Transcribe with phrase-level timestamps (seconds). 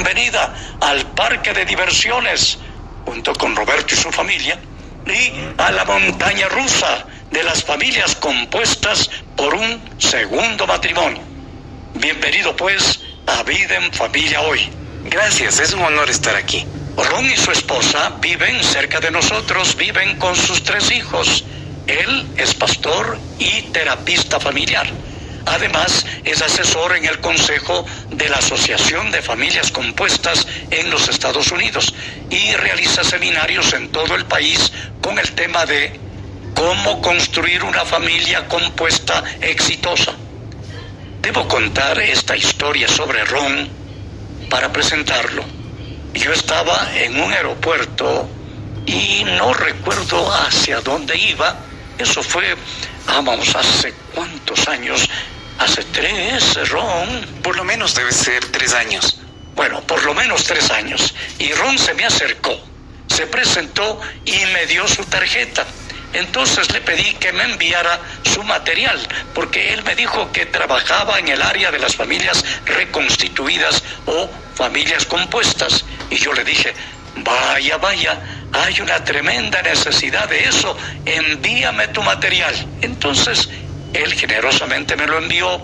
[0.00, 2.56] bienvenida al parque de diversiones
[3.04, 4.56] junto con Roberto y su familia
[5.04, 11.20] y a la montaña rusa de las familias compuestas por un segundo matrimonio.
[11.94, 14.70] Bienvenido pues a Vida en Familia hoy.
[15.04, 16.64] Gracias, es un honor estar aquí.
[16.96, 21.44] Ron y su esposa viven cerca de nosotros, viven con sus tres hijos.
[21.88, 24.86] Él es pastor y terapista familiar.
[25.50, 31.50] Además, es asesor en el Consejo de la Asociación de Familias Compuestas en los Estados
[31.50, 31.94] Unidos
[32.30, 35.98] y realiza seminarios en todo el país con el tema de
[36.54, 40.12] cómo construir una familia compuesta exitosa.
[41.22, 43.68] Debo contar esta historia sobre Ron
[44.50, 45.44] para presentarlo.
[46.14, 48.28] Yo estaba en un aeropuerto
[48.86, 51.56] y no recuerdo hacia dónde iba.
[51.98, 52.56] Eso fue,
[53.06, 55.08] vamos, hace cuántos años,
[55.58, 57.26] Hace tres, Ron.
[57.42, 59.20] Por lo menos debe ser tres años.
[59.54, 61.14] Bueno, por lo menos tres años.
[61.38, 62.56] Y Ron se me acercó,
[63.08, 65.66] se presentó y me dio su tarjeta.
[66.12, 68.98] Entonces le pedí que me enviara su material,
[69.34, 75.04] porque él me dijo que trabajaba en el área de las familias reconstituidas o familias
[75.04, 75.84] compuestas.
[76.08, 76.72] Y yo le dije,
[77.16, 78.18] vaya, vaya,
[78.52, 82.54] hay una tremenda necesidad de eso, envíame tu material.
[82.80, 83.50] Entonces
[83.92, 85.60] él generosamente me lo envió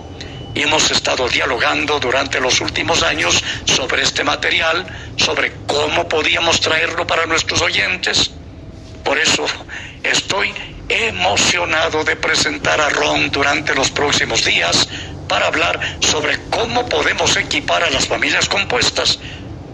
[0.54, 7.06] y hemos estado dialogando durante los últimos años sobre este material, sobre cómo podíamos traerlo
[7.06, 8.30] para nuestros oyentes.
[9.02, 9.44] Por eso
[10.02, 10.54] estoy
[10.88, 14.88] emocionado de presentar a Ron durante los próximos días
[15.28, 19.18] para hablar sobre cómo podemos equipar a las familias compuestas.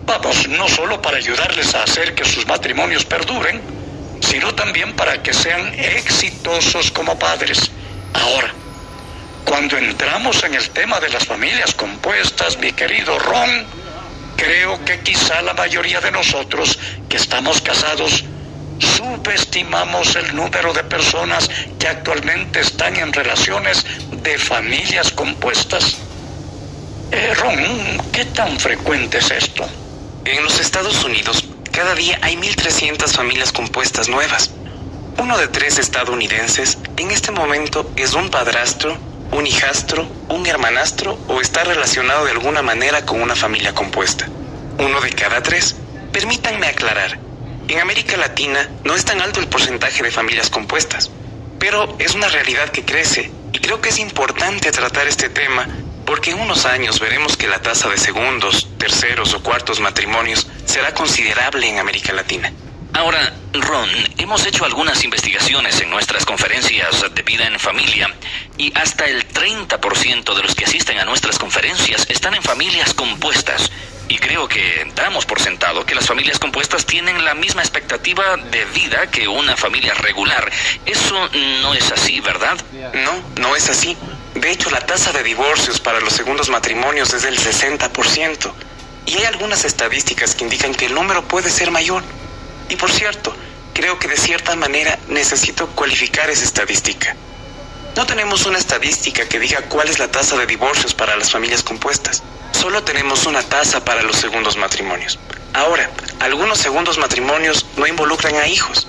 [0.06, 3.60] Vamos, no solo para ayudarles a hacer que sus matrimonios perduren,
[4.20, 7.70] sino también para que sean exitosos como padres.
[8.14, 8.52] Ahora,
[9.44, 13.64] cuando entramos en el tema de las familias compuestas, mi querido Ron,
[14.36, 18.24] creo que quizá la mayoría de nosotros que estamos casados
[18.78, 23.84] subestimamos el número de personas que actualmente están en relaciones
[24.22, 25.98] de familias compuestas.
[27.12, 27.58] Eh, Ron,
[28.12, 29.68] ¿qué tan frecuente es esto?
[30.24, 34.50] En los Estados Unidos, cada día hay 1.300 familias compuestas nuevas.
[35.20, 38.96] Uno de tres estadounidenses en este momento es un padrastro,
[39.32, 44.26] un hijastro, un hermanastro o está relacionado de alguna manera con una familia compuesta.
[44.78, 45.76] Uno de cada tres.
[46.10, 47.18] Permítanme aclarar,
[47.68, 51.10] en América Latina no es tan alto el porcentaje de familias compuestas,
[51.58, 55.68] pero es una realidad que crece y creo que es importante tratar este tema
[56.06, 60.94] porque en unos años veremos que la tasa de segundos, terceros o cuartos matrimonios será
[60.94, 62.50] considerable en América Latina.
[62.92, 68.12] Ahora, Ron, hemos hecho algunas investigaciones en nuestras conferencias de vida en familia
[68.56, 73.70] y hasta el 30% de los que asisten a nuestras conferencias están en familias compuestas.
[74.08, 78.64] Y creo que damos por sentado que las familias compuestas tienen la misma expectativa de
[78.66, 80.50] vida que una familia regular.
[80.84, 81.28] Eso
[81.62, 82.58] no es así, ¿verdad?
[82.92, 83.96] No, no es así.
[84.34, 88.52] De hecho, la tasa de divorcios para los segundos matrimonios es del 60%.
[89.06, 92.02] Y hay algunas estadísticas que indican que el número puede ser mayor.
[92.70, 93.34] Y por cierto,
[93.74, 97.16] creo que de cierta manera necesito cualificar esa estadística.
[97.96, 101.64] No tenemos una estadística que diga cuál es la tasa de divorcios para las familias
[101.64, 102.22] compuestas.
[102.52, 105.18] Solo tenemos una tasa para los segundos matrimonios.
[105.52, 108.86] Ahora, algunos segundos matrimonios no involucran a hijos.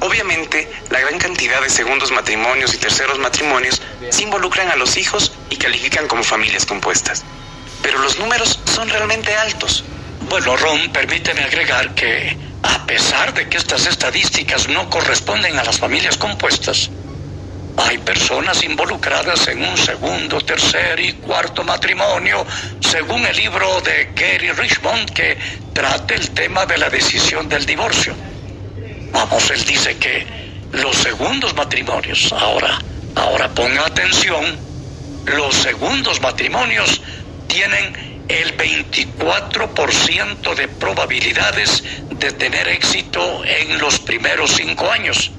[0.00, 3.80] Obviamente, la gran cantidad de segundos matrimonios y terceros matrimonios
[4.10, 7.22] se involucran a los hijos y califican como familias compuestas.
[7.82, 9.84] Pero los números son realmente altos.
[10.28, 15.78] Bueno, Ron, permíteme agregar que a pesar de que estas estadísticas no corresponden a las
[15.78, 16.90] familias compuestas,
[17.76, 22.46] hay personas involucradas en un segundo, tercer y cuarto matrimonio,
[22.80, 25.38] según el libro de Gary Richmond que
[25.72, 28.14] trata el tema de la decisión del divorcio.
[29.12, 30.26] Vamos, él dice que
[30.72, 32.78] los segundos matrimonios, ahora,
[33.16, 34.58] ahora ponga atención,
[35.24, 37.00] los segundos matrimonios
[37.48, 45.32] tienen el 24% de probabilidades de tener éxito en los primeros cinco años.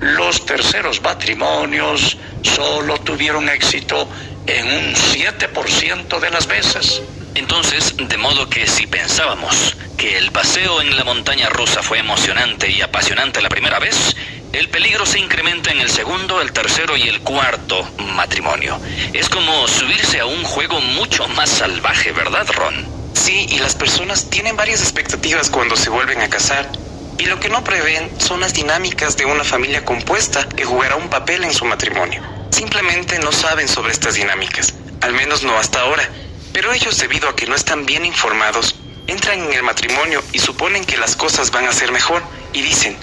[0.00, 4.08] Los terceros matrimonios solo tuvieron éxito
[4.46, 7.02] en un 7% de las veces.
[7.34, 12.70] Entonces, de modo que si pensábamos que el paseo en la montaña rusa fue emocionante
[12.70, 14.14] y apasionante la primera vez,
[14.52, 17.82] el peligro se incrementa en el segundo, el tercero y el cuarto
[18.14, 18.78] matrimonio.
[19.12, 22.86] Es como subirse a un juego mucho más salvaje, ¿verdad, Ron?
[23.14, 26.70] Sí, y las personas tienen varias expectativas cuando se vuelven a casar.
[27.18, 31.08] Y lo que no prevén son las dinámicas de una familia compuesta que jugará un
[31.08, 32.22] papel en su matrimonio.
[32.50, 36.08] Simplemente no saben sobre estas dinámicas, al menos no hasta ahora.
[36.54, 38.76] Pero ellos, debido a que no están bien informados,
[39.08, 42.22] entran en el matrimonio y suponen que las cosas van a ser mejor
[42.52, 42.96] y dicen,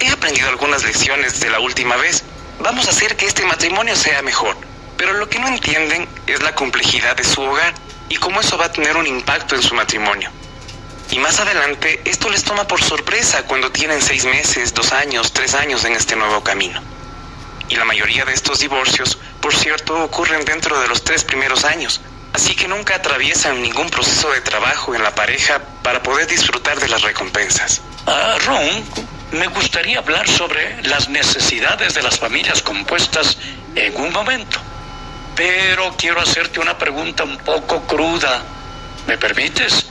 [0.00, 2.24] he aprendido algunas lecciones de la última vez,
[2.58, 4.56] vamos a hacer que este matrimonio sea mejor.
[4.96, 7.72] Pero lo que no entienden es la complejidad de su hogar
[8.08, 10.32] y cómo eso va a tener un impacto en su matrimonio.
[11.12, 15.54] Y más adelante, esto les toma por sorpresa cuando tienen seis meses, dos años, tres
[15.54, 16.82] años en este nuevo camino.
[17.68, 22.00] Y la mayoría de estos divorcios, por cierto, ocurren dentro de los tres primeros años,
[22.38, 26.86] así que nunca atraviesan ningún proceso de trabajo en la pareja para poder disfrutar de
[26.86, 27.82] las recompensas.
[28.06, 28.84] Ah, Ron,
[29.32, 33.38] me gustaría hablar sobre las necesidades de las familias compuestas
[33.74, 34.60] en un momento.
[35.34, 38.40] Pero quiero hacerte una pregunta un poco cruda.
[39.08, 39.86] ¿Me permites?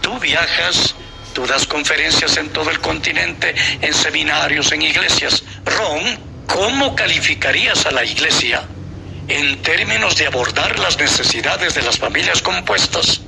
[0.00, 0.94] Tú viajas,
[1.34, 5.44] tú das conferencias en todo el continente, en seminarios, en iglesias.
[5.66, 8.66] Ron, ¿cómo calificarías a la iglesia
[9.28, 13.20] en términos de abordar las necesidades de las familias compuestas?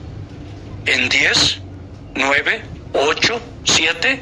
[0.86, 1.58] ¿En 10?
[2.14, 2.62] ¿9?
[2.92, 3.40] ¿8?
[3.64, 4.20] ¿7?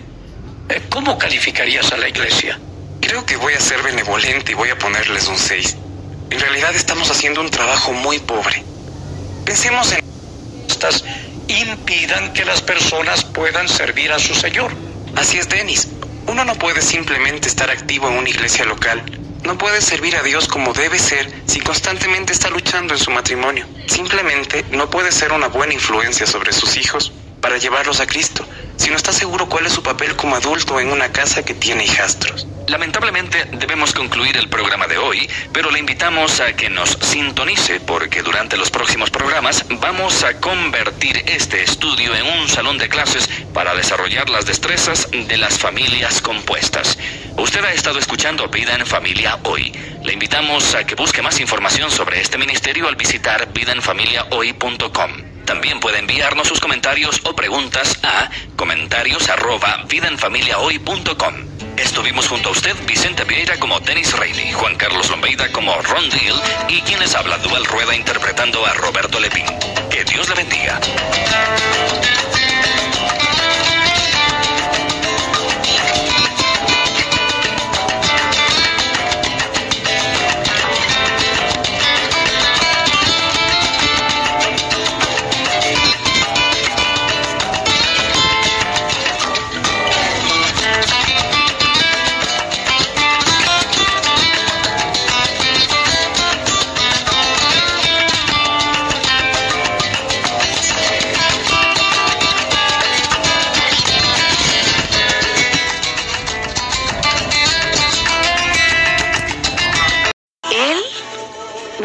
[0.88, 2.58] ¿Cómo calificarías a la iglesia?
[3.00, 5.76] Creo que voy a ser benevolente y voy a ponerles un 6.
[6.30, 8.62] En realidad estamos haciendo un trabajo muy pobre.
[9.44, 10.02] Pensemos en...
[10.69, 11.04] Estas
[11.48, 14.72] impidan que las personas puedan servir a su Señor.
[15.16, 15.88] Así es, Denis.
[16.26, 19.02] Uno no puede simplemente estar activo en una iglesia local.
[19.44, 23.67] No puede servir a Dios como debe ser si constantemente está luchando en su matrimonio.
[23.89, 28.47] Simplemente no puede ser una buena influencia sobre sus hijos para llevarlos a Cristo
[28.77, 31.85] si no está seguro cuál es su papel como adulto en una casa que tiene
[31.85, 32.47] hijastros.
[32.69, 38.23] Lamentablemente debemos concluir el programa de hoy, pero le invitamos a que nos sintonice porque
[38.23, 43.75] durante los próximos programas vamos a convertir este estudio en un salón de clases para
[43.75, 46.99] desarrollar las destrezas de las familias compuestas.
[47.37, 49.73] Usted ha estado escuchando Vida en Familia hoy.
[50.03, 55.31] Le invitamos a que busque más información sobre este ministerio al visitar vidaenfamiliahoy.com.
[55.44, 61.35] También puede enviarnos sus comentarios o preguntas a comentarios arroba vidaenfamiliahoy.com.
[61.77, 66.41] Estuvimos junto a usted Vicente Vieira como Dennis Reilly, Juan Carlos Lombeida como Ron Deal
[66.69, 69.47] y quienes habla Dual Rueda interpretando a Roberto Lepín.
[69.91, 70.81] Que Dios le bendiga.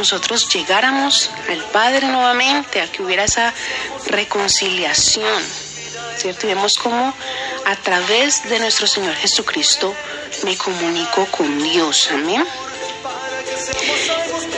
[0.10, 3.54] Nosotros llegáramos al Padre nuevamente, a que hubiera esa
[4.06, 5.44] reconciliación,
[6.16, 6.46] ¿cierto?
[6.46, 7.14] Y vemos cómo
[7.66, 9.94] a través de nuestro Señor Jesucristo
[10.46, 12.48] me comunico con Dios, amén.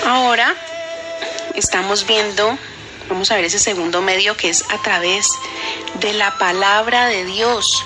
[0.05, 0.53] Ahora
[1.55, 2.55] estamos viendo,
[3.09, 5.31] vamos a ver ese segundo medio que es a través
[5.95, 7.83] de la palabra de Dios,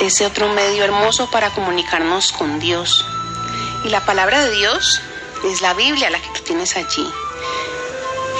[0.00, 3.06] ese otro medio hermoso para comunicarnos con Dios.
[3.84, 5.02] Y la palabra de Dios
[5.44, 7.08] es la Biblia la que tú tienes allí,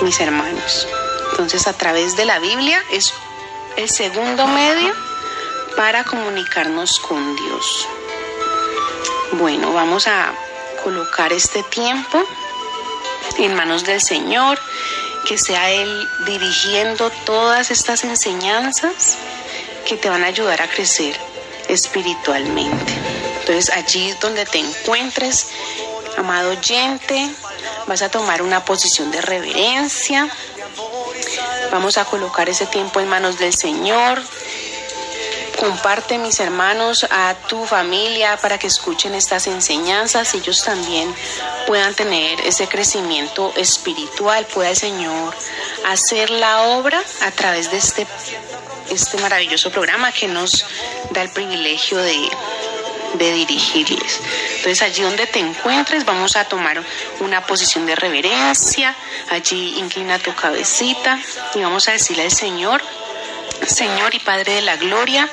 [0.03, 0.87] mis hermanos.
[1.31, 3.13] Entonces a través de la Biblia es
[3.77, 4.93] el segundo medio
[5.77, 7.89] para comunicarnos con Dios.
[9.33, 10.33] Bueno, vamos a
[10.83, 12.23] colocar este tiempo
[13.39, 14.59] en manos del Señor,
[15.27, 19.17] que sea Él dirigiendo todas estas enseñanzas
[19.87, 21.19] que te van a ayudar a crecer
[21.69, 22.93] espiritualmente.
[23.41, 25.49] Entonces allí donde te encuentres,
[26.21, 27.31] Amado oyente,
[27.87, 30.29] vas a tomar una posición de reverencia.
[31.73, 34.23] Vamos a colocar ese tiempo en manos del Señor.
[35.59, 41.11] Comparte, mis hermanos, a tu familia para que escuchen estas enseñanzas y ellos también
[41.67, 44.45] puedan tener ese crecimiento espiritual.
[44.45, 45.35] Pueda el Señor
[45.87, 48.07] hacer la obra a través de este,
[48.91, 50.67] este maravilloso programa que nos
[51.13, 52.29] da el privilegio de,
[53.15, 54.21] de dirigirles.
[54.57, 56.83] Entonces allí donde te encuentres vamos a tomar
[57.21, 58.95] una posición de reverencia,
[59.31, 61.19] allí inclina tu cabecita
[61.55, 62.83] y vamos a decirle al Señor,
[63.67, 65.29] Señor y Padre de la Gloria,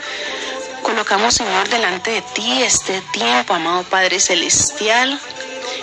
[0.81, 5.19] colocamos Señor delante de ti este tiempo, amado Padre Celestial.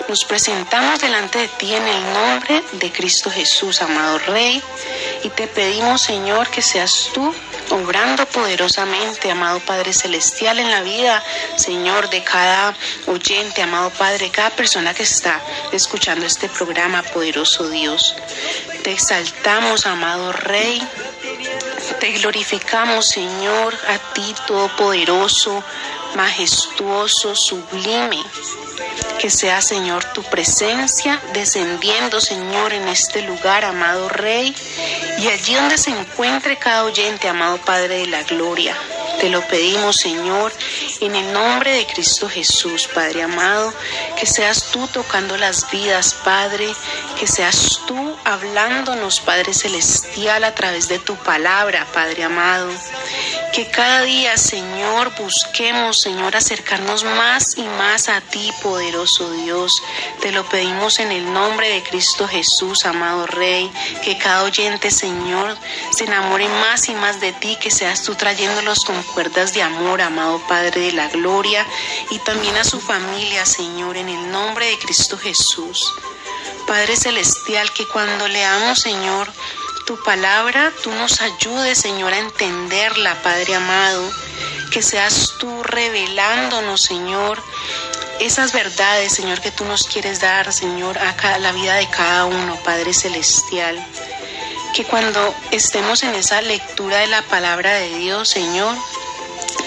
[0.09, 4.63] Nos presentamos delante de ti en el nombre de Cristo Jesús, amado Rey,
[5.23, 7.35] y te pedimos, Señor, que seas tú
[7.75, 11.23] obrando poderosamente, amado Padre Celestial, en la vida,
[11.57, 12.75] Señor, de cada
[13.07, 15.41] oyente, amado Padre, cada persona que está
[15.73, 18.15] escuchando este programa, poderoso Dios.
[18.83, 20.81] Te exaltamos, amado Rey
[22.01, 25.63] Te glorificamos, Señor, a ti todopoderoso,
[26.15, 28.23] majestuoso, sublime.
[29.19, 34.55] Que sea, Señor, tu presencia descendiendo, Señor, en este lugar, amado Rey,
[35.19, 38.77] y allí donde se encuentre cada oyente, amado Padre de la Gloria.
[39.21, 40.53] Te lo pedimos, Señor,
[41.01, 43.73] en el nombre de Cristo Jesús, Padre amado,
[44.19, 46.69] que seas tú tocando las vidas, Padre,
[47.19, 52.71] que seas tú hablándonos, Padre Celestial, a través de tu palabra, Padre amado.
[53.55, 59.81] Que cada día, Señor, busquemos, Señor, acercarnos más y más a ti, poderoso Dios.
[60.21, 63.71] Te lo pedimos en el nombre de Cristo Jesús, amado Rey.
[64.03, 65.57] Que cada oyente, Señor,
[65.91, 70.03] se enamore más y más de ti, que seas tú trayéndolos con cuerdas de amor,
[70.03, 71.65] amado Padre de la Gloria,
[72.11, 75.95] y también a su familia, Señor, en el nombre de Cristo Jesús.
[76.67, 79.31] Padre Celestial, que cuando leamos, Señor,
[79.87, 84.11] tu palabra, tú nos ayudes, Señor, a entenderla, Padre amado.
[84.71, 87.43] Que seas tú revelándonos, Señor,
[88.21, 92.57] esas verdades, Señor, que tú nos quieres dar, Señor, a la vida de cada uno,
[92.65, 93.85] Padre Celestial.
[94.75, 98.77] Que cuando estemos en esa lectura de la palabra de Dios, Señor,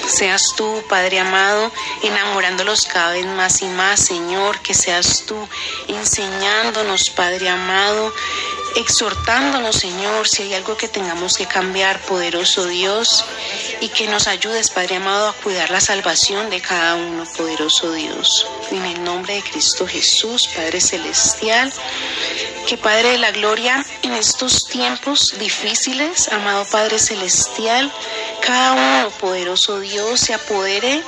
[0.08, 1.72] seas tú, Padre amado,
[2.04, 5.36] enamorándolos cada vez más y más, Señor, que seas tú
[5.88, 8.14] enseñándonos, Padre amado,
[8.78, 13.26] exhortándonos, Señor, si hay algo que tengamos que cambiar, poderoso Dios,
[13.82, 18.48] y que nos ayudes, Padre amado, a cuidar la salvación de cada uno, poderoso Dios.
[18.72, 21.74] En el nombre de Cristo Jesús, Padre Celestial,
[22.68, 27.92] que Padre de la Gloria, en estos tiempos difíciles, amado Padre Celestial,
[28.42, 31.04] cada uno, poderoso Dios, se apodere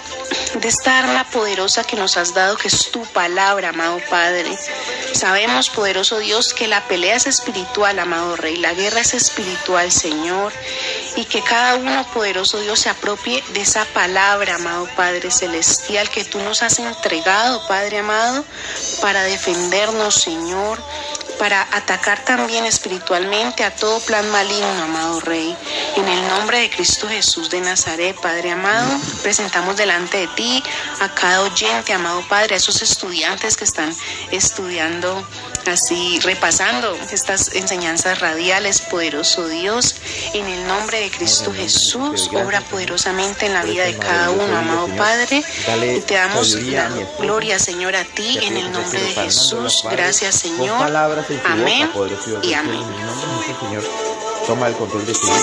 [0.56, 4.58] de esta arma poderosa que nos has dado, que es tu palabra, amado Padre.
[5.14, 10.54] Sabemos, poderoso Dios, que la pelea es espiritual, amado Rey, la guerra es espiritual, Señor,
[11.16, 16.26] y que cada uno, poderoso Dios, se apropie de esa palabra, amado Padre Celestial, que
[16.26, 18.44] tú nos has entregado, Padre amado,
[19.02, 20.80] para defendernos, Señor,
[21.40, 25.56] para atacar también espiritualmente a todo plan maligno, amado Rey.
[25.96, 30.62] En el nombre de Cristo Jesús de Nazaret, Padre amado, presentamos delante de ti
[31.00, 33.96] a cada oyente, amado Padre, a esos estudiantes que están
[34.32, 35.26] estudiando
[35.70, 39.96] así, repasando estas enseñanzas radiales, poderoso Dios,
[40.34, 44.88] en el nombre de Cristo Jesús, obra poderosamente en la vida de cada uno, amado
[44.98, 45.44] Padre,
[45.96, 49.84] y te damos la gloria, Señor, a ti, en el nombre de Jesús.
[49.90, 50.82] Gracias, Señor.
[51.46, 51.90] Amén
[52.44, 52.84] y amén.
[54.46, 55.34] Toma el control de tu vida,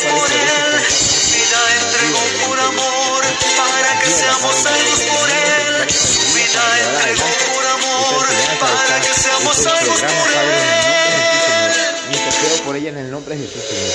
[0.00, 1.23] por
[1.54, 3.24] Vida entregó por amor,
[3.56, 5.90] para que seamos salvos por él.
[5.90, 8.26] Su vida entregó por amor,
[8.58, 11.72] para que seamos salvos por él.
[12.10, 13.92] Intercedo por ella en el nombre de Jesús, Señor.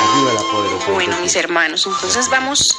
[0.00, 0.90] Ayúdala, poderosa.
[0.92, 2.76] Bueno, mis hermanos, entonces vamos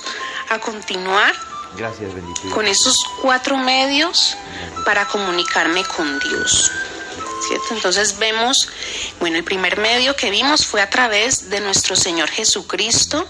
[0.50, 1.34] a continuar
[1.78, 2.12] Gracias,
[2.54, 4.36] con esos cuatro medios
[4.84, 6.72] para comunicarme con Dios.
[7.48, 7.68] ¿cierto?
[7.72, 8.68] Entonces vemos,
[9.20, 13.28] bueno, el primer medio que vimos fue a través de nuestro Señor Jesucristo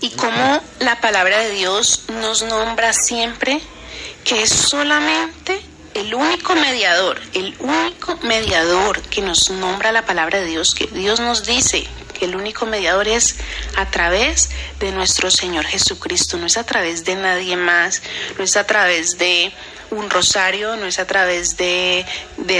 [0.00, 3.60] y cómo la palabra de Dios nos nombra siempre
[4.24, 5.60] que es solamente
[5.94, 11.20] el único mediador, el único mediador que nos nombra la palabra de Dios, que Dios
[11.20, 11.86] nos dice
[12.18, 13.36] que el único mediador es
[13.76, 18.02] a través de nuestro Señor Jesucristo, no es a través de nadie más,
[18.36, 19.52] no es a través de
[19.90, 22.04] un rosario, no es a través de,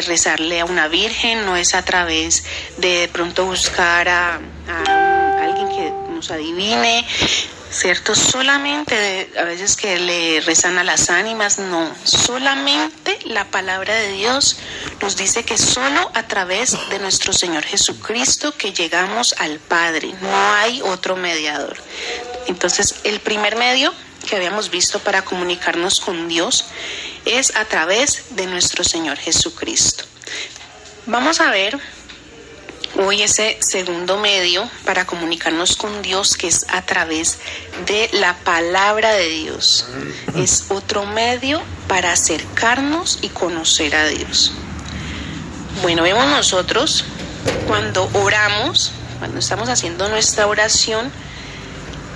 [0.07, 2.45] rezarle a una virgen, no es a través
[2.77, 4.41] de pronto buscar a,
[6.17, 7.07] nos adivine,
[7.71, 8.15] ¿cierto?
[8.15, 14.59] Solamente a veces que le rezan a las ánimas, no, solamente la palabra de Dios
[15.01, 20.55] nos dice que solo a través de nuestro Señor Jesucristo que llegamos al Padre, no
[20.55, 21.77] hay otro mediador.
[22.47, 23.93] Entonces, el primer medio
[24.29, 26.65] que habíamos visto para comunicarnos con Dios
[27.25, 30.05] es a través de nuestro Señor Jesucristo.
[31.07, 31.79] Vamos a ver
[32.99, 37.39] hoy ese segundo medio para comunicarnos con Dios que es a través
[37.87, 39.87] de la palabra de Dios.
[40.37, 44.53] Es otro medio para acercarnos y conocer a Dios.
[45.83, 47.05] Bueno, vemos nosotros
[47.67, 51.13] cuando oramos, cuando estamos haciendo nuestra oración,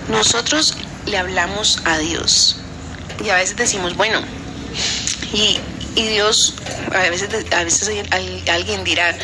[0.09, 0.77] nosotros
[1.07, 2.57] le hablamos a Dios.
[3.23, 4.23] Y a veces decimos, bueno,
[5.33, 5.59] y,
[5.95, 6.55] y Dios,
[6.93, 7.91] a veces, a veces
[8.49, 9.17] alguien dirá,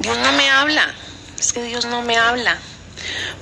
[0.00, 0.94] Dios no me habla,
[1.38, 2.56] es que Dios no me habla.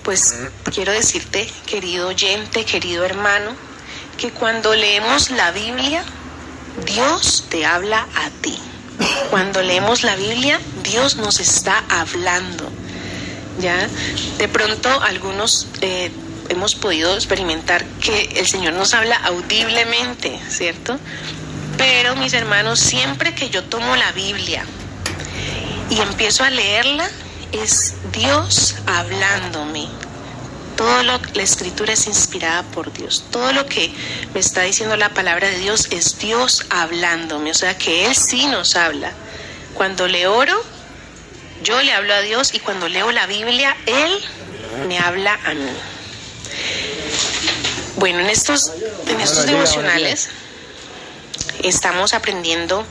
[0.02, 0.34] Pues
[0.72, 3.54] quiero decirte, querido oyente, querido hermano,
[4.16, 6.02] que cuando leemos la Biblia,
[6.86, 8.58] Dios te habla a ti.
[9.30, 12.70] Cuando leemos la Biblia, Dios nos está hablando.
[13.60, 13.88] ¿Ya?
[14.38, 16.10] De pronto algunos eh,
[16.48, 20.98] hemos podido experimentar que el Señor nos habla audiblemente, ¿cierto?
[21.76, 24.64] Pero mis hermanos, siempre que yo tomo la Biblia
[25.90, 27.08] y empiezo a leerla,
[27.52, 29.88] es Dios hablándome.
[30.76, 33.24] Todo lo la escritura es inspirada por Dios.
[33.30, 33.90] Todo lo que
[34.34, 38.46] me está diciendo la palabra de Dios es Dios hablándome, o sea que él sí
[38.46, 39.12] nos habla.
[39.74, 40.54] Cuando le oro,
[41.62, 44.18] yo le hablo a Dios y cuando leo la Biblia, él
[44.86, 45.72] me habla a mí.
[47.96, 48.72] Bueno, en estos
[49.06, 50.28] en estos devocionales
[51.62, 52.84] estamos aprendiendo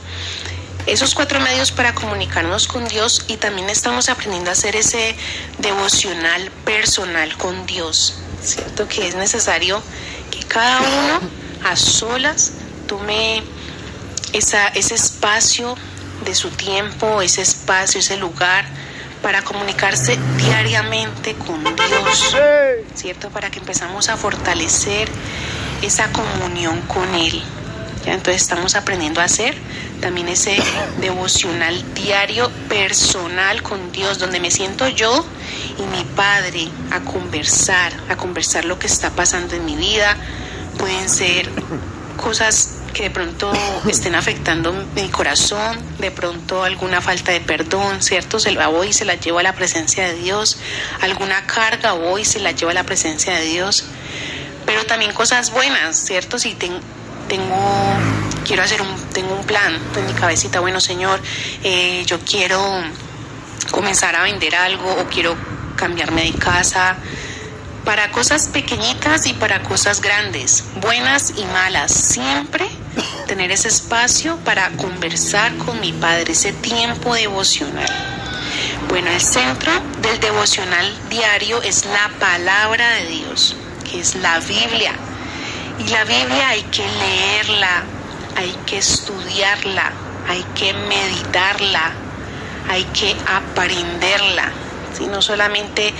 [0.86, 5.16] esos cuatro medios para comunicarnos con Dios y también estamos aprendiendo a hacer ese
[5.58, 8.86] devocional personal con Dios, ¿cierto?
[8.86, 9.82] Que es necesario
[10.30, 11.20] que cada uno
[11.64, 12.52] a solas
[12.86, 13.42] tome
[14.32, 15.76] esa, ese espacio
[16.24, 18.64] de su tiempo, ese espacio, ese lugar
[19.22, 22.36] para comunicarse diariamente con Dios,
[22.94, 23.30] ¿cierto?
[23.30, 25.08] Para que empezamos a fortalecer
[25.82, 27.42] esa comunión con Él.
[28.06, 29.54] Entonces estamos aprendiendo a hacer
[30.00, 30.56] también ese
[31.00, 35.26] devocional diario personal con Dios, donde me siento yo
[35.78, 40.16] y mi Padre a conversar, a conversar lo que está pasando en mi vida.
[40.78, 41.50] Pueden ser
[42.16, 43.52] cosas que de pronto
[43.88, 48.38] estén afectando mi corazón, de pronto alguna falta de perdón, ¿cierto?
[48.38, 50.58] Se la voy y se la llevo a la presencia de Dios,
[51.02, 53.84] alguna carga voy y se la llevo a la presencia de Dios,
[54.64, 56.38] pero también cosas buenas, ¿cierto?
[56.38, 56.80] Si tengo
[57.28, 57.56] tengo,
[58.46, 61.20] quiero hacer un, tengo un plan en mi cabecita, bueno Señor,
[61.62, 62.60] eh, yo quiero
[63.70, 65.36] comenzar a vender algo o quiero
[65.76, 66.96] cambiarme de casa,
[67.84, 72.68] para cosas pequeñitas y para cosas grandes, buenas y malas, siempre
[73.28, 77.88] tener ese espacio para conversar con mi Padre, ese tiempo devocional.
[78.88, 83.56] Bueno, el centro del devocional diario es la palabra de Dios,
[83.88, 84.92] que es la Biblia.
[85.78, 87.82] Y la Biblia hay que leerla,
[88.36, 89.92] hay que estudiarla,
[90.28, 91.92] hay que meditarla,
[92.68, 94.52] hay que aprenderla.
[95.10, 95.92] No solamente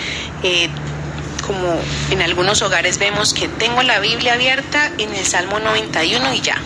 [0.43, 0.71] eh,
[1.47, 1.79] como
[2.11, 6.59] en algunos hogares vemos que tengo la Biblia abierta en el Salmo 91 y ya.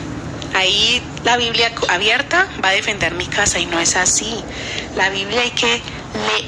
[0.55, 4.42] Ahí la Biblia abierta va a defender mi casa y no es así.
[4.96, 5.83] La Biblia hay que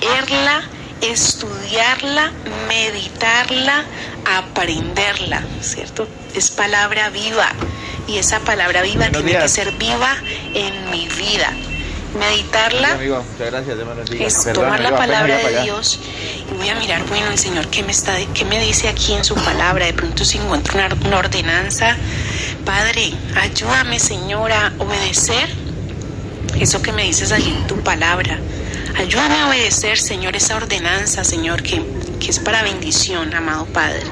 [0.01, 0.62] leerla,
[1.02, 2.32] estudiarla,
[2.68, 3.84] meditarla,
[4.24, 6.08] aprenderla, ¿cierto?
[6.34, 7.48] Es palabra viva
[8.06, 10.16] y esa palabra viva tiene que ser viva
[10.54, 11.52] en mi vida.
[12.18, 12.98] Meditarla
[14.20, 15.98] es tomar la palabra de Dios
[16.50, 19.24] y voy a mirar, bueno, el Señor, ¿qué me, está, qué me dice aquí en
[19.24, 19.86] su palabra?
[19.86, 21.96] De pronto si encuentro una, una ordenanza,
[22.66, 25.48] Padre, ayúdame, Señor, a obedecer
[26.60, 28.38] eso que me dices allí en tu palabra.
[29.02, 31.82] Ayúdame a obedecer, Señor, esa ordenanza, Señor, que,
[32.20, 34.04] que es para bendición, amado Padre.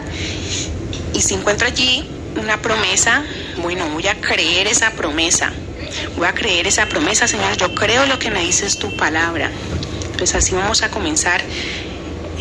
[1.15, 3.23] Y si encuentro allí una promesa,
[3.63, 5.53] bueno, voy a creer esa promesa.
[6.17, 7.57] Voy a creer esa promesa, Señor.
[7.57, 9.53] Yo creo lo que me dices tu palabra.
[10.19, 11.41] Pues así vamos a comenzar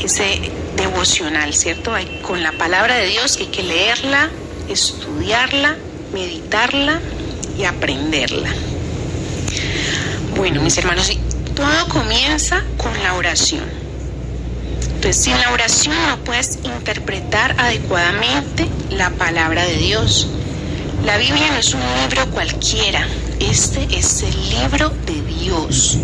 [0.03, 1.91] ese devocional, ¿cierto?
[2.23, 4.31] Con la palabra de Dios hay que leerla,
[4.67, 5.75] estudiarla,
[6.13, 6.99] meditarla
[7.59, 8.49] y aprenderla.
[10.35, 11.11] Bueno, mis hermanos,
[11.59, 13.65] todo comienza con la oración.
[14.95, 20.27] Entonces, sin la oración no puedes interpretar adecuadamente la palabra de Dios.
[21.05, 23.05] La Biblia no es un libro cualquiera,
[23.39, 25.97] este es el libro de Dios.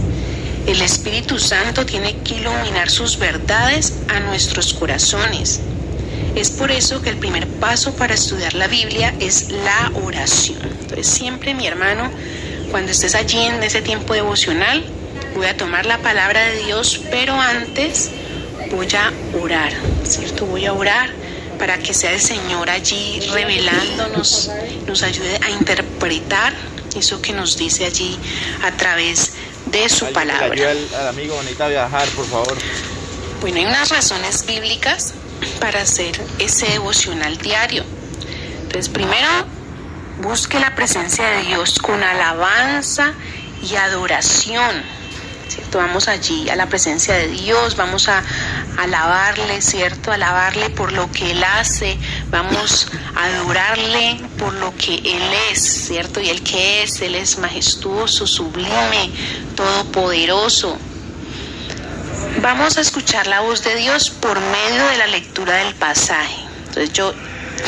[0.68, 5.62] El Espíritu Santo tiene que iluminar sus verdades a nuestros corazones.
[6.36, 10.60] Es por eso que el primer paso para estudiar la Biblia es la oración.
[10.82, 12.12] Entonces siempre mi hermano,
[12.72, 14.84] cuando estés allí en ese tiempo devocional,
[15.36, 18.10] voy a tomar la palabra de Dios, pero antes
[18.72, 20.46] voy a orar, ¿cierto?
[20.46, 21.10] Voy a orar
[21.60, 24.50] para que sea el Señor allí revelándonos,
[24.88, 26.54] nos ayude a interpretar
[26.96, 28.18] eso que nos dice allí
[28.64, 29.34] a través
[29.66, 30.72] de su palabra.
[30.72, 32.58] Al, amigo, necesita viajar, por favor.
[33.42, 35.14] Bueno, hay unas razones bíblicas
[35.60, 37.84] para hacer ese devocional diario.
[38.64, 39.28] Entonces, primero,
[40.22, 43.14] busque la presencia de Dios con alabanza
[43.62, 44.84] y adoración.
[45.48, 45.78] ¿Cierto?
[45.78, 48.24] Vamos allí a la presencia de Dios, vamos a
[48.78, 50.12] alabarle, ¿cierto?
[50.12, 51.98] Alabarle por lo que Él hace,
[52.30, 56.20] vamos a adorarle por lo que Él es, ¿cierto?
[56.20, 59.12] Y el que es, Él es majestuoso, sublime,
[59.56, 60.78] todopoderoso.
[62.42, 66.36] Vamos a escuchar la voz de Dios por medio de la lectura del pasaje.
[66.68, 67.14] Entonces yo,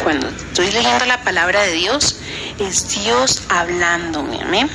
[0.04, 2.18] cuando estoy leyendo la palabra de Dios,
[2.60, 4.70] es Dios hablándome, amén.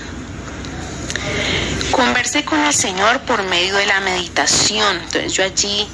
[1.92, 4.96] Converse con el Señor por medio de la meditación.
[4.96, 5.86] Entonces yo allí,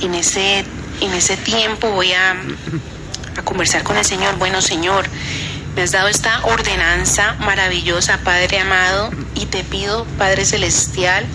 [0.00, 0.64] en ese,
[1.00, 2.34] en ese tiempo, voy a,
[3.36, 4.36] a conversar con el Señor.
[4.38, 5.06] Bueno, Señor,
[5.74, 11.26] me has dado esta ordenanza maravillosa, Padre amado, y te pido, Padre Celestial,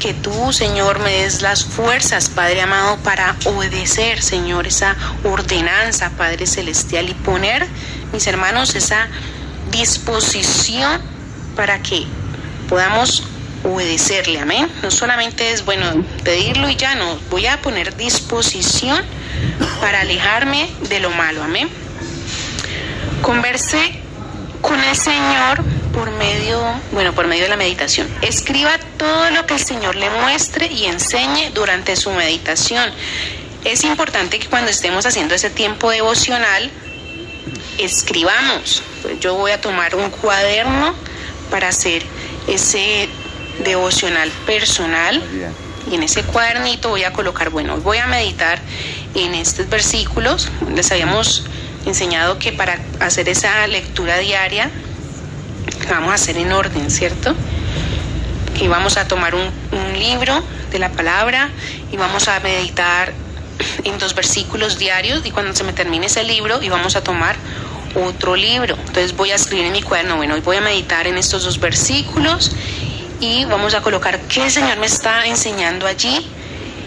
[0.00, 6.46] que tú, Señor, me des las fuerzas, Padre amado, para obedecer, Señor, esa ordenanza, Padre
[6.46, 7.66] Celestial, y poner,
[8.14, 9.08] mis hermanos, esa
[9.70, 11.02] disposición
[11.54, 12.06] para que
[12.68, 13.24] podamos
[13.64, 14.68] obedecerle, amén.
[14.82, 19.04] No solamente es, bueno, pedirlo y ya, no, voy a poner disposición
[19.80, 21.68] para alejarme de lo malo, amén.
[23.20, 24.00] Converse
[24.60, 26.60] con el Señor por medio,
[26.92, 28.08] bueno, por medio de la meditación.
[28.22, 32.90] Escriba todo lo que el Señor le muestre y enseñe durante su meditación.
[33.64, 36.70] Es importante que cuando estemos haciendo ese tiempo devocional,
[37.78, 38.82] escribamos.
[39.20, 40.94] Yo voy a tomar un cuaderno
[41.50, 42.02] para hacer
[42.48, 43.08] ese
[43.60, 45.22] devocional personal
[45.90, 48.60] y en ese cuadernito voy a colocar, bueno, voy a meditar
[49.14, 50.48] en estos versículos.
[50.74, 51.44] Les habíamos
[51.86, 54.70] enseñado que para hacer esa lectura diaria
[55.90, 57.34] vamos a hacer en orden, ¿cierto?
[58.56, 61.50] Que vamos a tomar un, un libro de la palabra
[61.90, 63.12] y vamos a meditar
[63.84, 67.36] en dos versículos diarios y cuando se me termine ese libro y vamos a tomar
[67.94, 68.76] otro libro.
[68.76, 71.58] Entonces voy a escribir en mi cuaderno, bueno, hoy voy a meditar en estos dos
[71.58, 72.52] versículos
[73.22, 76.26] y vamos a colocar qué el Señor me está enseñando allí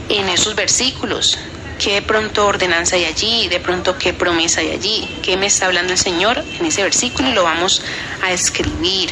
[0.10, 1.38] en esos versículos.
[1.80, 3.48] ¿Qué pronto ordenanza hay allí?
[3.48, 5.08] ¿De pronto qué promesa hay allí?
[5.24, 7.30] ¿Qué me está hablando el Señor en ese versículo?
[7.30, 7.82] Y lo vamos
[8.22, 9.12] a escribir.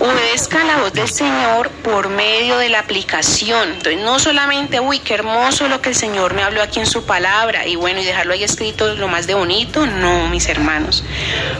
[0.00, 3.68] Obedezca la voz del Señor por medio de la aplicación.
[3.68, 7.04] Entonces, no solamente, uy, qué hermoso lo que el Señor me habló aquí en su
[7.04, 9.84] palabra y bueno, y dejarlo ahí escrito lo más de bonito.
[9.84, 11.04] No, mis hermanos.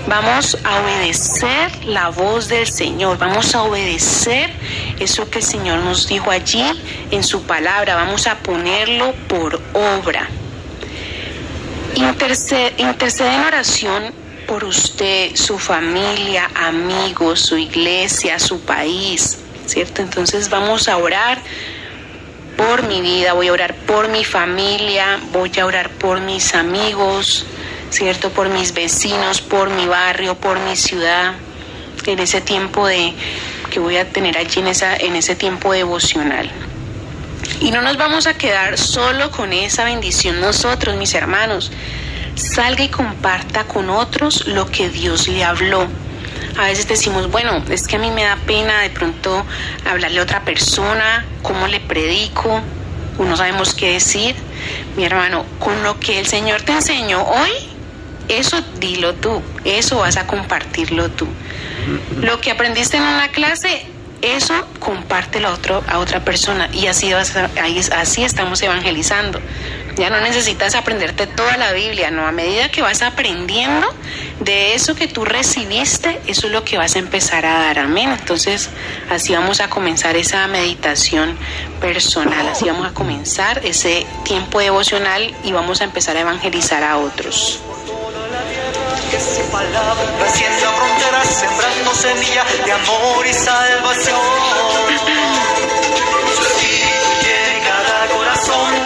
[0.07, 3.19] Vamos a obedecer la voz del Señor.
[3.19, 4.51] Vamos a obedecer
[4.99, 6.65] eso que el Señor nos dijo allí
[7.11, 7.97] en su palabra.
[7.97, 10.31] Vamos a ponerlo por obra.
[11.95, 14.20] Intercede, intercede en oración
[14.51, 20.03] por usted, su familia, amigos, su iglesia, su país, ¿cierto?
[20.03, 21.39] Entonces vamos a orar
[22.57, 27.47] por mi vida, voy a orar por mi familia, voy a orar por mis amigos,
[27.91, 28.31] ¿cierto?
[28.31, 31.35] Por mis vecinos, por mi barrio, por mi ciudad,
[32.05, 33.15] en ese tiempo de
[33.71, 36.51] que voy a tener allí en, en ese tiempo devocional.
[37.61, 41.71] Y no nos vamos a quedar solo con esa bendición nosotros, mis hermanos.
[42.35, 45.87] Salga y comparta con otros lo que Dios le habló.
[46.59, 49.45] A veces decimos, bueno, es que a mí me da pena de pronto
[49.89, 52.61] hablarle a otra persona, cómo le predico,
[53.19, 54.35] o no sabemos qué decir.
[54.97, 57.51] Mi hermano, con lo que el Señor te enseñó hoy,
[58.29, 61.27] eso dilo tú, eso vas a compartirlo tú.
[62.21, 63.87] Lo que aprendiste en una clase,
[64.23, 69.41] eso compártelo a, otro, a otra persona y así, vas a- ahí- así estamos evangelizando.
[70.01, 72.27] Ya no necesitas aprenderte toda la Biblia, no.
[72.27, 73.87] A medida que vas aprendiendo
[74.39, 77.81] de eso que tú recibiste, eso es lo que vas a empezar a dar.
[77.81, 78.09] Amén.
[78.19, 78.71] Entonces,
[79.11, 81.37] así vamos a comenzar esa meditación
[81.83, 86.97] personal, así vamos a comenzar ese tiempo devocional y vamos a empezar a evangelizar a
[86.97, 87.61] otros.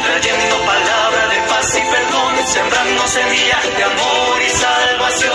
[0.05, 0.64] trayendo
[2.55, 5.33] sembrando semillas de amor y salvación.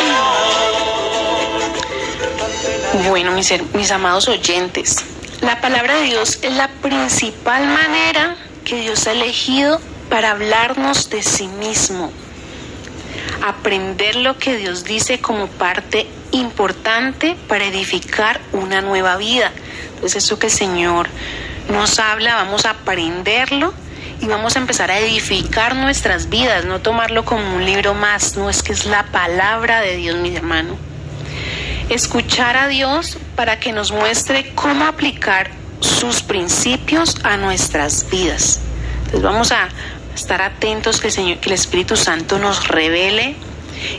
[3.10, 5.04] Bueno, mis, mis amados oyentes,
[5.42, 11.22] la palabra de Dios es la principal manera que Dios ha elegido para hablarnos de
[11.22, 12.10] sí mismo.
[13.46, 19.52] Aprender lo que Dios dice como parte importante para edificar una nueva vida.
[19.96, 21.10] Entonces eso que el Señor
[21.70, 23.74] nos habla, vamos a aprenderlo
[24.22, 28.50] y vamos a empezar a edificar nuestras vidas, no tomarlo como un libro más, no
[28.50, 30.90] es que es la palabra de Dios, mi hermano
[31.90, 38.62] escuchar a Dios para que nos muestre cómo aplicar sus principios a nuestras vidas.
[39.00, 39.70] Entonces vamos a
[40.16, 43.36] estar atentos que el, Señor, que el Espíritu Santo nos revele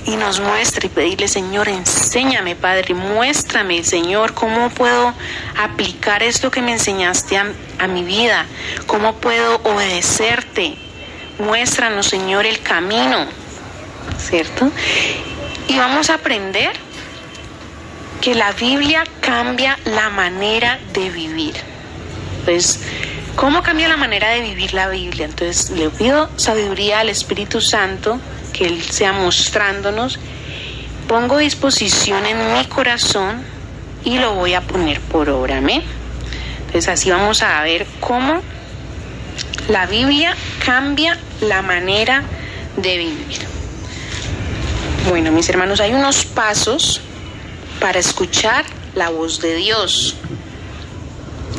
[0.07, 5.15] y nos muestre y pedirle, Señor, enséñame, Padre, muéstrame, Señor, cómo puedo
[5.59, 8.47] aplicar esto que me enseñaste a, a mi vida,
[8.87, 10.77] cómo puedo obedecerte.
[11.39, 13.27] Muéstranos, Señor, el camino,
[14.19, 14.71] ¿cierto?
[15.69, 16.73] Y vamos a aprender
[18.21, 21.55] que la Biblia cambia la manera de vivir.
[22.41, 22.81] Entonces,
[23.35, 25.27] ¿cómo cambia la manera de vivir la Biblia?
[25.27, 28.19] Entonces, le pido sabiduría al Espíritu Santo,
[28.51, 30.19] que Él sea mostrándonos.
[31.09, 33.43] Pongo disposición en mi corazón
[34.05, 35.59] y lo voy a poner por obra.
[35.59, 35.83] Amén.
[36.67, 38.43] Entonces así vamos a ver cómo
[39.69, 42.23] la Biblia cambia la manera
[42.77, 43.41] de vivir.
[45.09, 47.01] Bueno, mis hermanos, hay unos pasos
[47.81, 50.17] para escuchar la voz de Dios.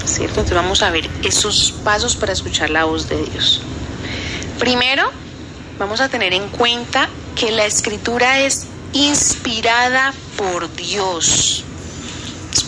[0.05, 0.41] ¿Cierto?
[0.41, 3.61] Entonces vamos a ver esos pasos para escuchar la voz de Dios.
[4.59, 5.11] Primero,
[5.77, 11.63] vamos a tener en cuenta que la escritura es inspirada por Dios.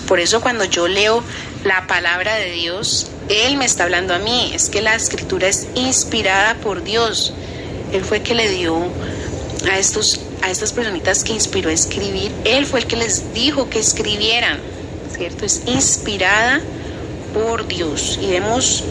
[0.07, 1.23] Por eso cuando yo leo
[1.63, 4.51] la palabra de Dios, Él me está hablando a mí.
[4.53, 7.33] Es que la escritura es inspirada por Dios.
[7.91, 8.77] Él fue el que le dio
[9.71, 12.31] a, estos, a estas personitas que inspiró a escribir.
[12.43, 14.59] Él fue el que les dijo que escribieran.
[15.15, 15.45] ¿Cierto?
[15.45, 16.61] Es inspirada
[17.33, 18.19] por Dios.
[18.21, 18.83] Y vemos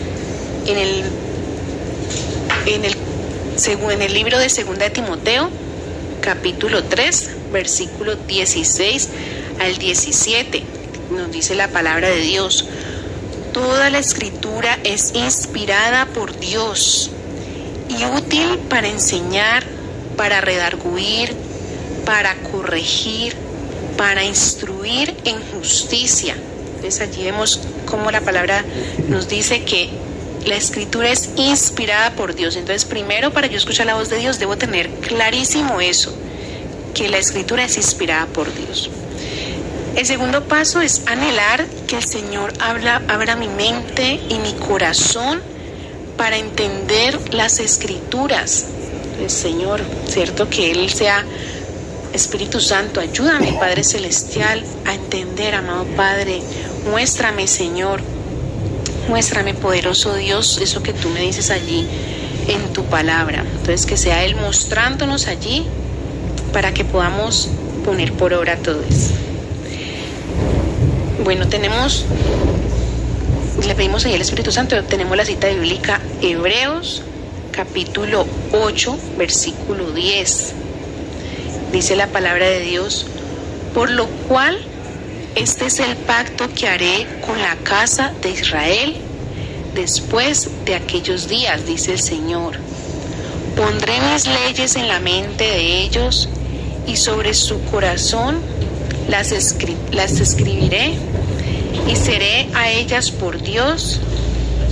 [0.66, 1.04] en el,
[2.66, 2.96] en el,
[3.66, 5.48] en el libro de Segunda de Timoteo,
[6.20, 9.08] capítulo 3, versículo 16
[9.60, 10.64] al 17
[11.12, 12.66] nos dice la palabra de Dios.
[13.52, 17.12] Toda la escritura es inspirada por Dios
[17.88, 19.62] y útil para enseñar,
[20.16, 21.32] para redarguir,
[22.04, 23.36] para corregir,
[23.96, 26.34] para instruir en justicia.
[26.76, 28.64] Entonces allí vemos cómo la palabra
[29.08, 29.88] nos dice que
[30.46, 32.56] la escritura es inspirada por Dios.
[32.56, 36.14] Entonces primero para yo escuchar la voz de Dios debo tener clarísimo eso,
[36.94, 38.90] que la escritura es inspirada por Dios.
[39.96, 45.42] El segundo paso es anhelar que el Señor abra mi mente y mi corazón
[46.16, 48.66] para entender las escrituras.
[49.20, 50.48] El Señor, ¿cierto?
[50.48, 51.24] Que Él sea
[52.12, 56.40] Espíritu Santo, ayúdame, Padre Celestial, a entender, amado Padre.
[56.90, 58.00] Muéstrame, Señor.
[59.08, 61.86] Muéstrame, poderoso Dios, eso que tú me dices allí
[62.48, 63.40] en tu palabra.
[63.40, 65.66] Entonces, que sea Él mostrándonos allí
[66.52, 67.48] para que podamos
[67.84, 69.10] poner por obra todo eso.
[71.24, 72.04] Bueno, tenemos,
[73.66, 77.02] le pedimos ahí al Espíritu Santo, tenemos la cita bíblica Hebreos
[77.52, 80.54] capítulo 8, versículo 10.
[81.70, 83.06] Dice la palabra de Dios,
[83.74, 84.58] por lo cual
[85.34, 88.96] este es el pacto que haré con la casa de Israel
[89.74, 92.56] después de aquellos días, dice el Señor.
[93.56, 96.28] Pondré mis leyes en la mente de ellos
[96.86, 98.40] y sobre su corazón
[99.08, 100.94] las, escribiré
[101.88, 104.00] y seré a ellas por Dios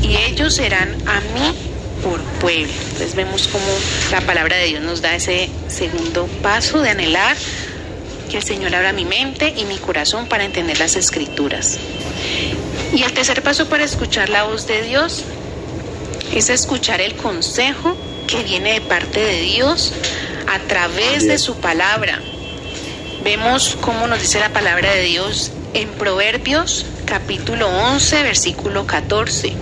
[0.03, 1.55] y ellos serán a mí
[2.03, 2.73] por pueblo.
[2.92, 3.66] Entonces vemos cómo
[4.11, 7.37] la palabra de Dios nos da ese segundo paso de anhelar
[8.31, 11.79] que el Señor abra mi mente y mi corazón para entender las escrituras.
[12.95, 15.25] Y el tercer paso para escuchar la voz de Dios
[16.33, 19.93] es escuchar el consejo que viene de parte de Dios
[20.47, 22.21] a través de su palabra.
[23.25, 29.53] Vemos cómo nos dice la palabra de Dios en Proverbios capítulo 11, versículo 14.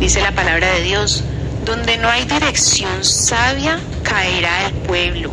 [0.00, 1.22] Dice la palabra de Dios,
[1.64, 5.30] donde no hay dirección sabia, caerá el pueblo,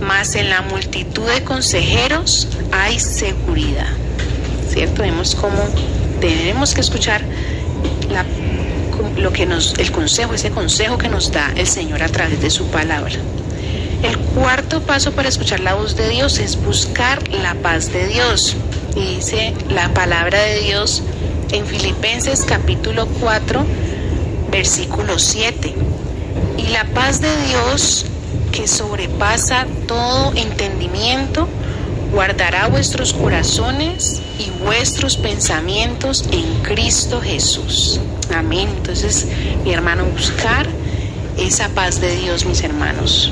[0.00, 3.88] mas en la multitud de consejeros hay seguridad.
[4.68, 5.02] ¿Cierto?
[5.02, 5.58] Vemos cómo
[6.20, 7.22] tenemos que escuchar
[9.16, 12.50] lo que nos, el consejo, ese consejo que nos da el Señor a través de
[12.50, 13.14] su palabra.
[14.02, 18.56] El cuarto paso para escuchar la voz de Dios es buscar la paz de Dios
[18.96, 21.02] dice la palabra de Dios
[21.52, 23.64] en Filipenses capítulo 4,
[24.50, 25.74] versículo 7.
[26.56, 28.06] Y la paz de Dios
[28.56, 31.46] que sobrepasa todo entendimiento,
[32.10, 38.00] guardará vuestros corazones y vuestros pensamientos en Cristo Jesús.
[38.34, 38.70] Amén.
[38.78, 39.26] Entonces,
[39.62, 40.66] mi hermano, buscar
[41.36, 43.30] esa paz de Dios, mis hermanos.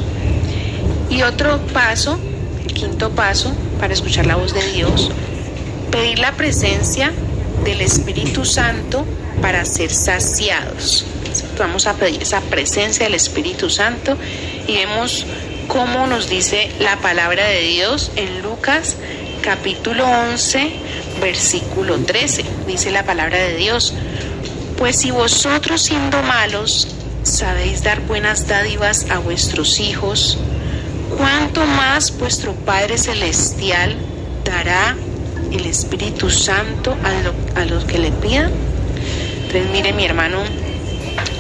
[1.09, 2.19] Y otro paso,
[2.67, 5.11] el quinto paso para escuchar la voz de Dios,
[5.91, 7.13] pedir la presencia
[7.65, 9.07] del Espíritu Santo
[9.41, 11.07] para ser saciados.
[11.59, 14.19] Vamos a pedir esa presencia del Espíritu Santo
[14.67, 15.27] y vemos
[15.69, 18.97] cómo nos dice la palabra de Dios en Lucas
[19.43, 20.73] capítulo 11,
[21.21, 22.45] versículo 13.
[22.67, 23.95] Dice la palabra de Dios,
[24.79, 26.89] pues si vosotros siendo malos
[27.23, 30.39] sabéis dar buenas dádivas a vuestros hijos,
[31.17, 33.97] ¿cuánto más vuestro Padre Celestial
[34.45, 34.97] dará
[35.57, 36.97] el Espíritu Santo
[37.55, 38.51] a, los que le pidan.
[39.47, 40.39] Entonces, mire mi hermano,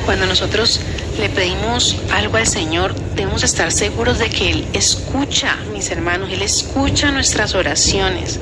[0.05, 0.81] cuando nosotros
[1.19, 6.43] le pedimos algo al Señor, debemos estar seguros de que Él escucha, mis hermanos, Él
[6.43, 8.41] escucha nuestras oraciones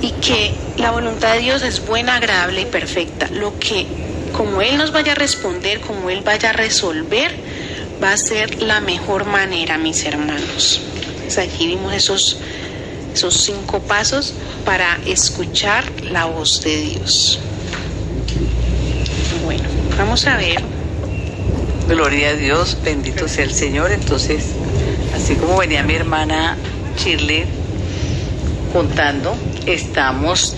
[0.00, 3.28] y que la voluntad de Dios es buena, agradable y perfecta.
[3.28, 3.86] Lo que,
[4.32, 7.34] como Él nos vaya a responder, como Él vaya a resolver,
[8.02, 10.80] va a ser la mejor manera, mis hermanos.
[10.96, 12.38] Entonces, aquí vimos esos
[13.14, 14.34] esos cinco pasos
[14.64, 17.38] para escuchar la voz de Dios.
[19.98, 20.79] Vamos a ver.
[21.90, 23.90] Gloria a Dios, bendito sea el Señor.
[23.90, 24.52] Entonces,
[25.12, 26.56] así como venía mi hermana
[26.96, 27.46] Shirley
[28.72, 29.34] contando,
[29.66, 30.56] estamos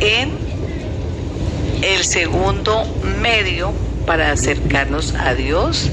[0.00, 0.32] en
[1.82, 2.84] el segundo
[3.20, 3.72] medio
[4.06, 5.88] para acercarnos a Dios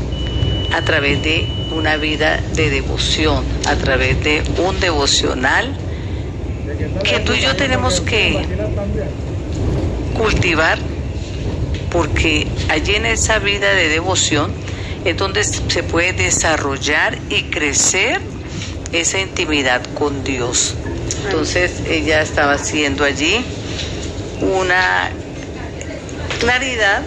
[0.74, 5.72] a través de una vida de devoción, a través de un devocional
[7.04, 8.44] que tú y yo tenemos que
[10.18, 10.80] cultivar
[11.92, 14.52] porque allí en esa vida de devoción
[15.06, 18.22] es donde se puede desarrollar y crecer
[18.92, 20.76] esa intimidad con Dios.
[21.26, 23.44] Entonces ella estaba haciendo allí
[24.42, 25.12] una
[26.40, 27.04] claridad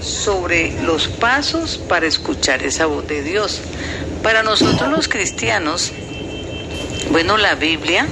[0.00, 3.60] sobre los pasos para escuchar esa voz de Dios.
[4.22, 5.92] Para nosotros los cristianos,
[7.10, 8.06] bueno, la Biblia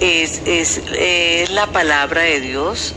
[0.00, 2.94] es, es, es la palabra de Dios,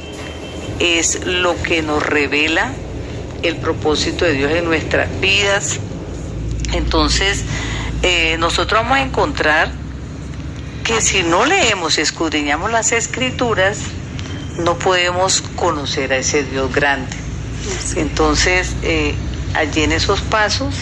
[0.79, 2.73] es lo que nos revela
[3.43, 5.80] el propósito de Dios en nuestras vidas.
[6.73, 7.43] Entonces,
[8.04, 9.71] eh, nosotros vamos a encontrar
[10.84, 13.80] que si no leemos y escudriñamos las escrituras,
[14.58, 17.15] no podemos conocer a ese Dios grande.
[17.95, 19.13] Entonces, eh,
[19.54, 20.76] allí en esos pasos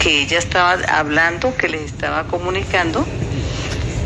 [0.00, 3.06] que ella estaba hablando, que les estaba comunicando,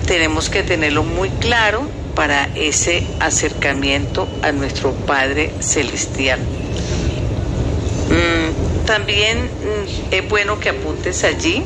[0.07, 6.41] tenemos que tenerlo muy claro para ese acercamiento a nuestro Padre Celestial.
[8.91, 11.63] También mm, es bueno que apuntes allí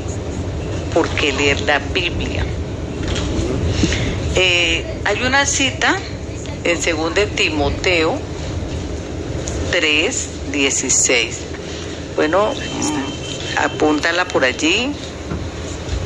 [0.92, 2.44] porque leer la Biblia.
[4.36, 5.96] Eh, hay una cita
[6.64, 8.18] en 2 Timoteo
[9.70, 11.38] 3, 16.
[12.14, 14.92] Bueno, mm, apúntala por allí,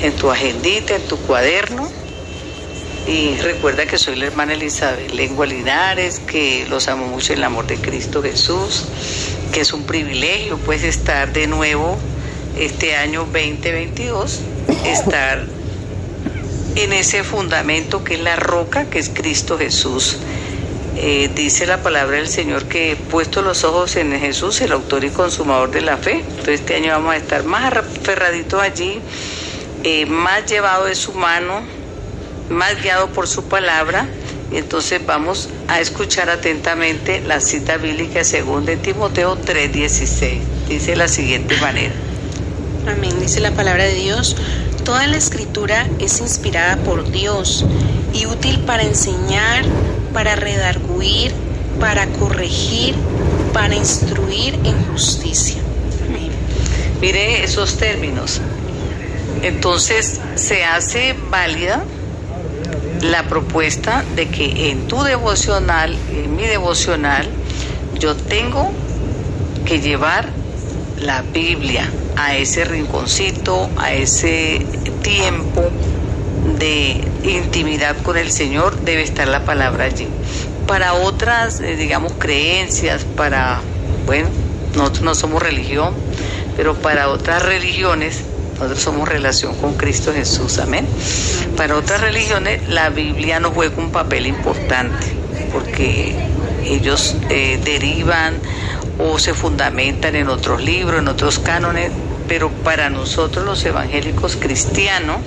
[0.01, 1.91] en tu agendita, en tu cuaderno.
[3.09, 7.45] Y recuerda que soy la hermana Elizabeth Lengua Linares, que los amo mucho en el
[7.45, 8.85] amor de Cristo Jesús,
[9.51, 11.97] que es un privilegio pues estar de nuevo
[12.59, 14.41] este año 2022,
[14.85, 15.43] estar
[16.77, 20.19] en ese fundamento que es la roca, que es Cristo Jesús.
[20.97, 25.09] Eh, dice la palabra del Señor que puesto los ojos en Jesús, el autor y
[25.09, 26.25] consumador de la fe.
[26.29, 29.01] Entonces este año vamos a estar más aferraditos allí,
[29.83, 31.78] eh, más llevado de su mano,
[32.51, 34.07] más guiado por su palabra.
[34.51, 40.41] Y entonces vamos a escuchar atentamente la cita bíblica según de Timoteo 3:16.
[40.69, 41.93] Dice de la siguiente manera.
[42.87, 44.37] Amén, dice la palabra de Dios.
[44.85, 47.67] Toda la escritura es inspirada por Dios
[48.15, 49.65] y útil para enseñar,
[50.15, 51.33] para redarguir,
[51.79, 52.95] para corregir,
[53.53, 55.61] para instruir en justicia.
[56.07, 56.31] Amén.
[57.03, 58.41] Mire esos términos.
[59.43, 61.85] Entonces se hace válida
[63.03, 67.29] la propuesta de que en tu devocional, en mi devocional,
[67.99, 68.73] yo tengo
[69.65, 70.29] que llevar
[71.01, 74.67] la Biblia a ese rinconcito, a ese
[75.03, 75.71] tiempo
[76.59, 80.09] de intimidad con el Señor, debe estar la palabra allí.
[80.67, 83.61] Para otras, eh, digamos, creencias, para,
[84.07, 84.29] bueno,
[84.75, 85.95] nosotros no somos religión,
[86.57, 88.25] pero para otras religiones,
[88.59, 90.87] nosotros somos relación con Cristo Jesús, amén.
[91.57, 95.07] Para otras religiones, la Biblia no juega un papel importante,
[95.53, 96.17] porque
[96.65, 98.35] ellos eh, derivan
[98.99, 101.93] o se fundamentan en otros libros, en otros cánones,
[102.27, 105.19] pero para nosotros los evangélicos cristianos,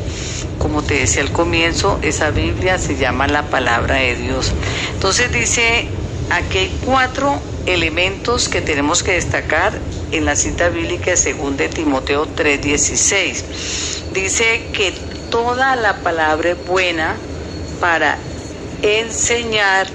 [0.59, 4.51] como te decía al comienzo, esa Biblia se llama la palabra de Dios.
[4.93, 5.87] Entonces dice,
[6.29, 9.73] aquí hay cuatro elementos que tenemos que destacar
[10.11, 13.43] en la cita bíblica según de Timoteo 3:16.
[14.13, 14.93] Dice que
[15.29, 17.15] toda la palabra es buena
[17.79, 18.17] para
[18.81, 19.87] enseñar,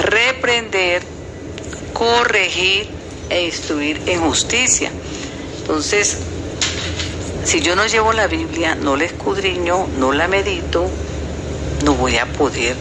[0.00, 1.02] reprender,
[1.92, 2.88] corregir
[3.28, 4.90] e instruir en justicia.
[5.58, 6.18] Entonces,
[7.44, 10.88] si yo no llevo la Biblia, no la escudriño, no la medito,
[11.84, 12.76] no voy a poder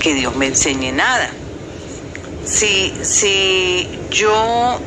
[0.00, 1.30] que Dios me enseñe nada.
[2.44, 4.80] Si, si yo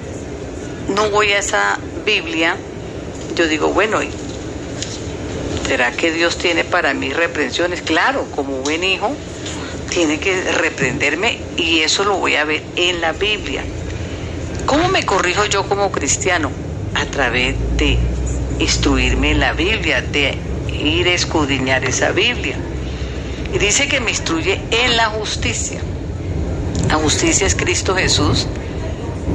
[0.89, 2.57] no voy a esa Biblia,
[3.35, 3.99] yo digo, bueno,
[5.67, 7.81] ¿será que Dios tiene para mí reprensiones?
[7.81, 9.15] Claro, como buen hijo,
[9.89, 13.63] tiene que reprenderme y eso lo voy a ver en la Biblia.
[14.65, 16.51] ¿Cómo me corrijo yo como cristiano?
[16.95, 17.97] A través de
[18.59, 20.37] instruirme en la Biblia, de
[20.71, 22.57] ir a escudriñar esa Biblia.
[23.53, 25.79] Y dice que me instruye en la justicia.
[26.87, 28.47] La justicia es Cristo Jesús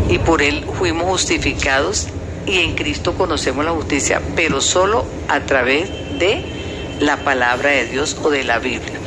[0.09, 2.09] y por Él fuimos justificados
[2.47, 6.43] y en Cristo conocemos la justicia, pero solo a través de
[7.01, 8.99] la palabra de Dios o de la Biblia.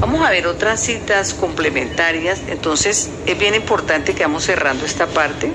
[0.00, 5.50] Vamos a ver otras citas complementarias, entonces es bien importante que vamos cerrando esta parte.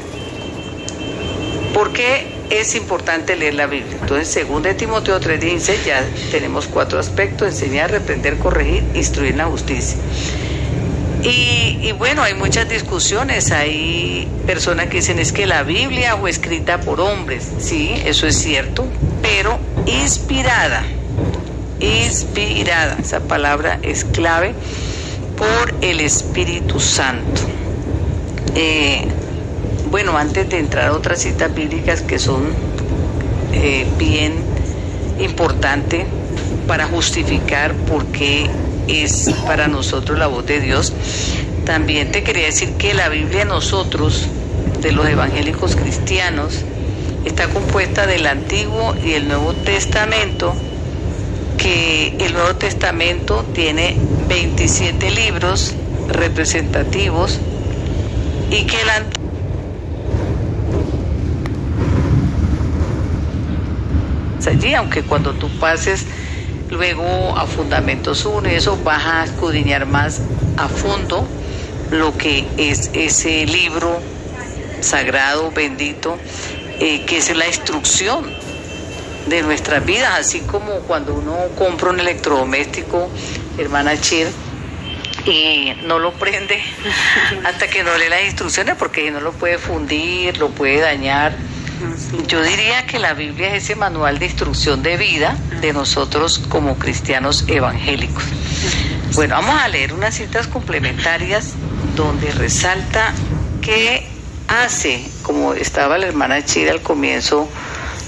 [1.73, 3.97] ¿Por qué es importante leer la Biblia?
[3.99, 9.45] Entonces, según de Timoteo 3:16, ya tenemos cuatro aspectos, enseñar, reprender, corregir, instruir en la
[9.45, 9.97] justicia.
[11.23, 16.29] Y, y, bueno, hay muchas discusiones, hay personas que dicen es que la Biblia fue
[16.29, 18.85] escrita por hombres, sí, eso es cierto,
[19.21, 20.83] pero inspirada,
[21.79, 24.53] inspirada, esa palabra es clave,
[25.37, 27.41] por el Espíritu Santo.
[28.55, 29.07] Eh,
[29.89, 32.47] bueno, antes de entrar a otras citas bíblicas que son
[33.53, 34.33] eh, bien
[35.19, 36.05] importantes
[36.67, 38.49] para justificar por qué
[38.87, 40.93] es para nosotros la voz de Dios,
[41.65, 44.27] también te quería decir que la Biblia nosotros,
[44.81, 46.61] de los evangélicos cristianos,
[47.25, 50.53] está compuesta del Antiguo y el Nuevo Testamento,
[51.57, 53.95] que el Nuevo Testamento tiene
[54.27, 55.73] 27 libros
[56.09, 57.39] representativos
[58.51, 58.89] y que el
[64.47, 66.05] allí, aunque cuando tú pases
[66.73, 70.21] luego a Fundamentos 1 y eso vas a escudriñar más
[70.57, 71.25] a fondo
[71.91, 73.99] lo que es ese libro
[74.81, 76.17] sagrado, bendito,
[76.79, 78.25] eh, que es la instrucción
[79.27, 83.09] de nuestras vidas, así como cuando uno compra un electrodoméstico,
[83.57, 84.27] hermana Chir,
[85.25, 86.61] y no lo prende
[87.45, 91.35] hasta que no lee las instrucciones porque no lo puede fundir, lo puede dañar.
[92.27, 96.77] Yo diría que la Biblia es ese manual de instrucción de vida de nosotros como
[96.77, 98.23] cristianos evangélicos.
[99.13, 101.53] Bueno, vamos a leer unas citas complementarias
[101.95, 103.13] donde resalta
[103.61, 104.07] que
[104.47, 107.47] hace, como estaba la hermana Chira al comienzo,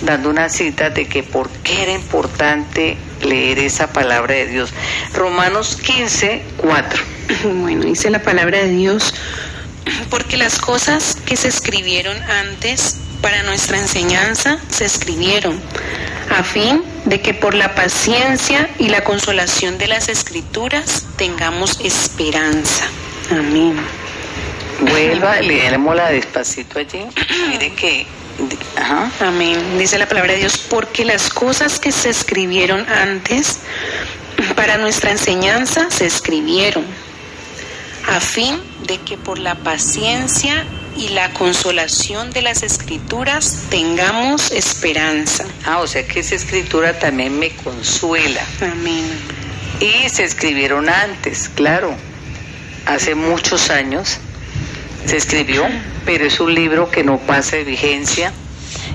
[0.02, 4.74] dando una cita de que por qué era importante leer esa palabra de Dios.
[5.14, 7.04] Romanos 15, 4.
[7.44, 9.14] Bueno, dice la palabra de Dios,
[10.10, 15.60] porque las cosas que se escribieron antes para nuestra enseñanza se escribieron,
[16.30, 22.86] a fin de que por la paciencia y la consolación de las escrituras tengamos esperanza.
[23.32, 23.78] Amén.
[24.80, 27.04] Vuelva, leémosla despacito allí.
[27.50, 28.06] Mire que
[28.76, 29.10] Ajá.
[29.22, 29.80] Amén.
[29.80, 33.62] Dice la palabra de Dios, porque las cosas que se escribieron antes
[34.56, 36.86] para nuestra enseñanza se escribieron,
[38.08, 40.64] a fin de que por la paciencia
[40.96, 45.46] y la consolación de las escrituras tengamos esperanza.
[45.66, 48.42] Ah, o sea que esa escritura también me consuela.
[48.62, 49.06] Amén.
[49.80, 51.94] Y se escribieron antes, claro,
[52.86, 54.20] hace muchos años
[55.06, 55.66] se escribió,
[56.06, 58.32] pero es un libro que no pasa de vigencia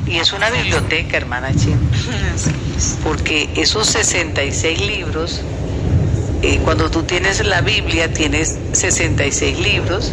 [0.07, 1.77] y es una biblioteca, hermana Chim,
[3.05, 5.43] porque esos 66 libros,
[6.43, 10.13] eh, cuando tú tienes la Biblia, tienes 66 libros,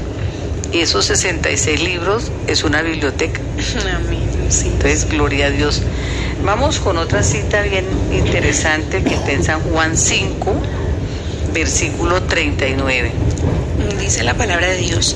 [0.74, 3.42] esos 66 libros es una biblioteca.
[4.66, 5.82] Entonces, gloria a Dios.
[6.44, 10.54] Vamos con otra cita bien interesante que está en San Juan 5,
[11.54, 13.12] versículo 39.
[14.00, 15.16] Dice la palabra de Dios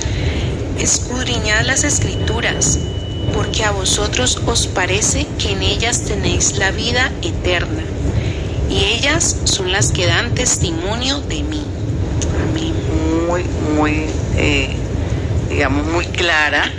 [0.81, 2.79] escudriñad las escrituras,
[3.35, 7.83] porque a vosotros os parece que en ellas tenéis la vida eterna,
[8.69, 11.63] y ellas son las que dan testimonio de mí.
[12.49, 12.73] Amén.
[13.27, 13.43] Muy,
[13.75, 14.05] muy,
[14.37, 14.75] eh,
[15.51, 16.71] digamos, muy clara.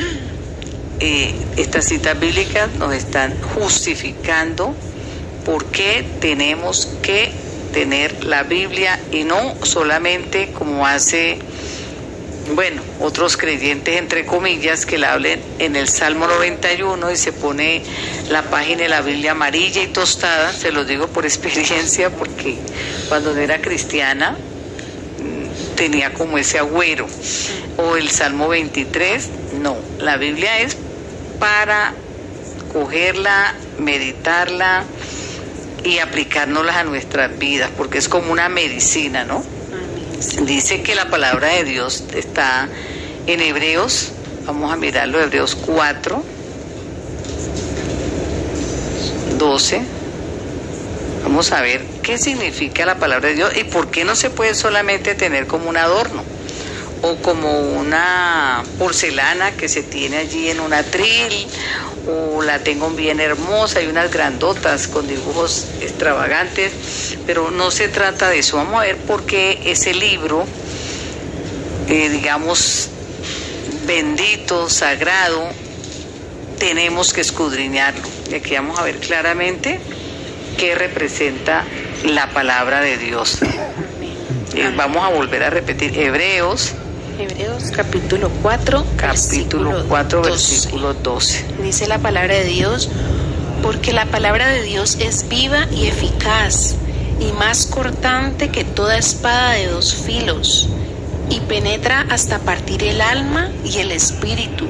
[1.01, 4.75] Eh, estas citas bíblicas nos están justificando
[5.45, 7.33] por qué tenemos que
[7.73, 11.39] tener la Biblia y no solamente como hace
[12.55, 17.83] bueno, otros creyentes, entre comillas, que la hablen en el Salmo 91 y se pone
[18.31, 22.59] la página de la Biblia amarilla y tostada, se lo digo por experiencia, porque
[23.09, 24.37] cuando era cristiana
[25.77, 27.07] tenía como ese agüero.
[27.77, 29.29] O el Salmo 23,
[29.61, 30.77] no, la Biblia es
[31.39, 31.95] para
[32.73, 34.85] cogerla, meditarla
[35.85, 39.45] y aplicárnosla a nuestras vidas, porque es como una medicina, ¿no?
[40.43, 42.69] Dice que la palabra de Dios está
[43.27, 44.13] en Hebreos,
[44.47, 46.23] vamos a mirarlo, Hebreos 4,
[49.39, 49.83] 12.
[51.23, 54.55] Vamos a ver qué significa la palabra de Dios y por qué no se puede
[54.55, 56.25] solamente tener como un adorno
[57.03, 61.47] o como una porcelana que se tiene allí en un atril
[62.09, 68.29] o la tengo bien hermosa y unas grandotas con dibujos extravagantes, pero no se trata
[68.29, 68.57] de eso.
[68.57, 70.45] Vamos a ver por qué ese libro,
[71.89, 72.89] eh, digamos,
[73.87, 75.49] bendito, sagrado,
[76.59, 78.09] tenemos que escudriñarlo.
[78.31, 79.81] Y aquí vamos a ver claramente
[80.57, 81.65] qué representa
[82.05, 83.41] la palabra de Dios.
[84.55, 86.75] Eh, vamos a volver a repetir Hebreos.
[87.19, 91.45] Hebreos capítulo 4, capítulo 4, versículo 12.
[91.63, 92.91] Dice la palabra de Dios,
[93.63, 96.77] porque la palabra de Dios es viva y eficaz
[97.21, 100.69] y más cortante que toda espada de dos filos
[101.31, 104.67] y penetra hasta partir el alma y el espíritu,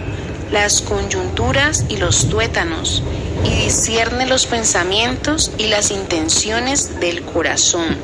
[0.52, 3.02] las coyunturas y los tuétanos,
[3.44, 7.96] y discierne los pensamientos y las intenciones del corazón.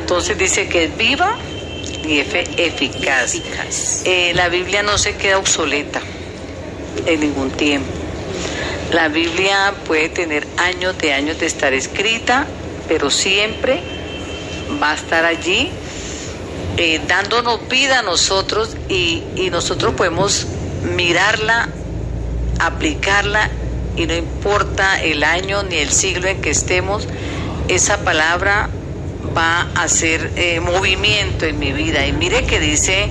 [0.00, 1.36] Entonces dice que es viva
[2.06, 3.34] y eficaz.
[4.04, 6.00] Eh, la Biblia no se queda obsoleta
[7.04, 7.90] en ningún tiempo.
[8.92, 12.46] La Biblia puede tener años de años de estar escrita,
[12.88, 13.82] pero siempre
[14.82, 15.70] va a estar allí
[16.78, 20.46] eh, dándonos vida a nosotros y, y nosotros podemos
[20.94, 21.68] mirarla,
[22.58, 23.50] aplicarla
[23.96, 27.08] y no importa el año ni el siglo en que estemos,
[27.68, 28.70] esa palabra
[29.36, 32.06] va a hacer eh, movimiento en mi vida.
[32.06, 33.08] Y mire que dice,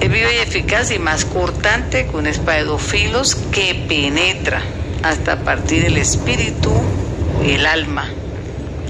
[0.00, 4.62] es viva y eficaz y más cortante que un espada filos que penetra
[5.02, 6.72] hasta partir el espíritu
[7.46, 8.08] y el alma,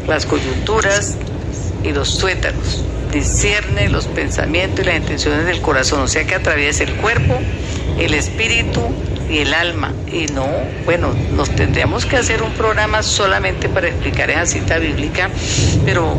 [0.07, 1.17] las coyunturas
[1.85, 2.85] y los tuétanos.
[3.13, 7.39] Discierne los pensamientos y las intenciones del corazón, o sea que atraviesa el cuerpo,
[7.99, 8.81] el espíritu
[9.33, 9.93] y el alma.
[10.07, 10.47] Y no,
[10.85, 15.31] bueno, nos tendríamos que hacer un programa solamente para explicar esa cita bíblica,
[15.85, 16.17] pero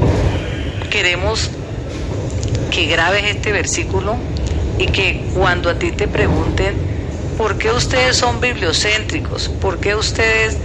[0.89, 1.51] queremos
[2.71, 4.15] que grabes este versículo
[4.79, 6.75] y que cuando a ti te pregunten,
[7.37, 9.47] ¿por qué ustedes son bibliocéntricos?
[9.47, 10.57] ¿Por qué ustedes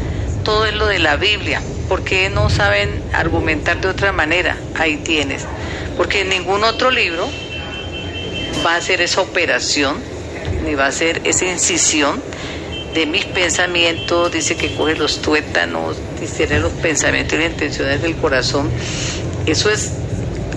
[0.42, 1.60] todo es lo de la Biblia?
[1.88, 4.56] ¿Por qué no saben argumentar de otra manera?
[4.74, 5.46] Ahí tienes.
[5.96, 7.28] Porque ningún otro libro
[8.64, 9.96] va a ser esa operación,
[10.68, 12.20] ni va a ser esa incisión
[12.94, 18.16] de mis pensamientos, dice que coge los tuétanos, dice los pensamientos y las intenciones del
[18.16, 18.68] corazón.
[19.46, 19.92] Eso es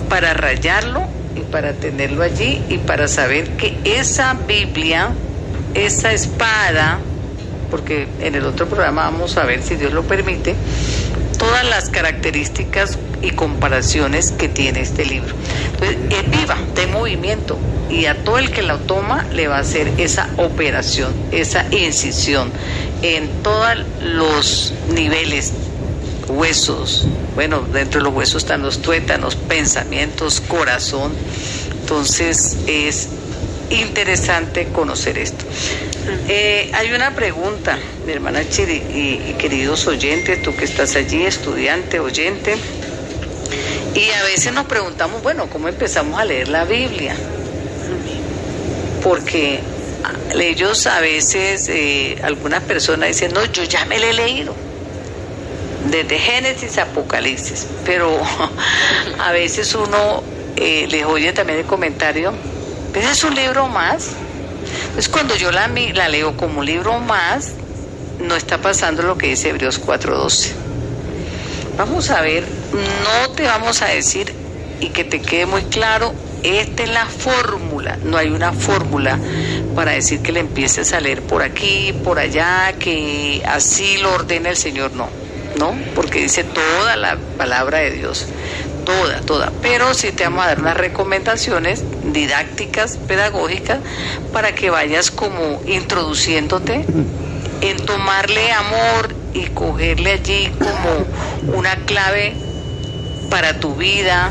[0.08, 1.02] para rayarlo
[1.34, 5.10] y para tenerlo allí y para saber que esa Biblia,
[5.74, 6.98] esa espada,
[7.70, 10.54] porque en el otro programa vamos a ver si Dios lo permite,
[11.42, 15.34] todas las características y comparaciones que tiene este libro.
[15.72, 17.58] Entonces, es viva, de movimiento,
[17.90, 22.52] y a todo el que lo toma le va a hacer esa operación, esa incisión
[23.02, 25.52] en todos los niveles,
[26.28, 31.12] huesos, bueno, dentro de los huesos están los tuétanos, pensamientos, corazón.
[31.80, 33.08] Entonces es
[33.70, 35.44] interesante conocer esto.
[36.28, 42.00] Eh, hay una pregunta, mi hermana Chiri y, queridos oyentes, tú que estás allí, estudiante,
[42.00, 42.56] oyente,
[43.94, 47.14] y a veces nos preguntamos, bueno, ¿cómo empezamos a leer la Biblia?
[49.02, 49.60] Porque
[50.34, 54.54] ellos a veces, eh, algunas personas dicen, no, yo ya me la he leído,
[55.88, 58.20] desde Génesis a Apocalipsis, pero
[59.20, 60.22] a veces uno
[60.56, 62.32] eh, les oye también el comentario,
[62.92, 64.10] ¿ves es un libro más?
[64.92, 67.52] Entonces cuando yo la, la leo como un libro más,
[68.20, 70.50] no está pasando lo que dice Hebreos 4.12.
[71.78, 74.34] Vamos a ver, no te vamos a decir
[74.80, 76.12] y que te quede muy claro,
[76.42, 79.18] esta es la fórmula, no hay una fórmula
[79.74, 84.50] para decir que le empieces a leer por aquí, por allá, que así lo ordena
[84.50, 85.08] el Señor, no,
[85.56, 88.26] no, porque dice toda la palabra de Dios,
[88.84, 93.78] toda, toda, pero sí te vamos a dar unas recomendaciones didácticas, pedagógicas,
[94.32, 96.84] para que vayas como introduciéndote
[97.60, 102.34] en tomarle amor y cogerle allí como una clave
[103.30, 104.30] para tu vida,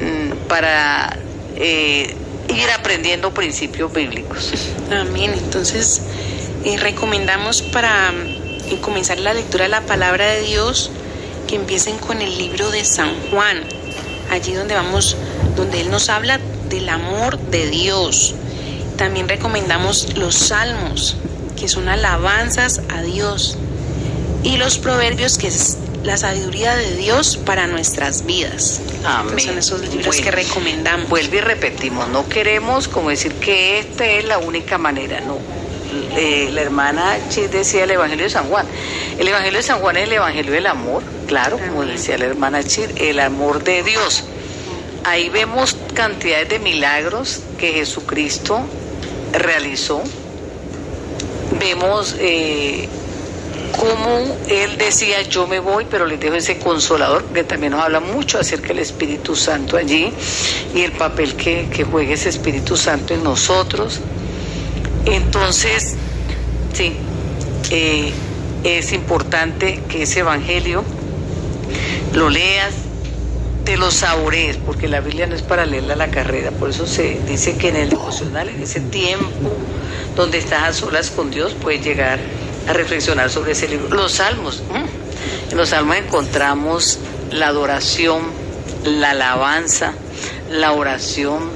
[0.00, 1.16] mm, para
[1.56, 2.14] eh,
[2.48, 4.52] ir aprendiendo principios bíblicos.
[4.90, 5.32] Amén.
[5.36, 6.02] Entonces,
[6.64, 10.90] eh, recomendamos para mm, comenzar la lectura de la palabra de Dios
[11.46, 13.62] que empiecen con el libro de San Juan,
[14.30, 15.16] allí donde vamos,
[15.56, 18.34] donde Él nos habla del amor de Dios.
[18.96, 21.16] También recomendamos los salmos,
[21.56, 23.58] que son alabanzas a Dios,
[24.42, 28.80] y los proverbios, que es la sabiduría de Dios para nuestras vidas.
[29.04, 29.40] Amén.
[29.40, 31.08] son esos libros que recomendamos.
[31.08, 35.38] Vuelve y repetimos, no queremos como decir que esta es la única manera, no.
[36.16, 38.66] Eh, la hermana Chis decía el Evangelio de San Juan.
[39.18, 42.62] El Evangelio de San Juan es el Evangelio del amor, claro, como decía la hermana
[42.62, 44.24] Chis, el amor de Dios.
[45.04, 48.60] Ahí vemos cantidades de milagros que Jesucristo
[49.32, 50.02] realizó.
[51.58, 52.88] Vemos eh,
[53.78, 58.00] cómo él decía yo me voy, pero les dejo ese consolador, que también nos habla
[58.00, 60.12] mucho acerca del Espíritu Santo allí
[60.74, 64.00] y el papel que, que juega ese Espíritu Santo en nosotros.
[65.06, 65.94] Entonces,
[66.74, 66.96] sí,
[67.70, 68.12] eh,
[68.64, 70.84] es importante que ese Evangelio
[72.12, 72.74] lo leas,
[73.64, 76.86] te lo saborees, porque la Biblia no es para leerla a la carrera, por eso
[76.86, 79.26] se dice que en el devocional, en ese tiempo
[80.14, 82.18] donde estás a solas con Dios, puedes llegar
[82.68, 83.88] a reflexionar sobre ese libro.
[83.94, 84.62] Los salmos,
[85.50, 86.98] en los salmos encontramos
[87.30, 88.22] la adoración,
[88.84, 89.92] la alabanza,
[90.50, 91.50] la oración,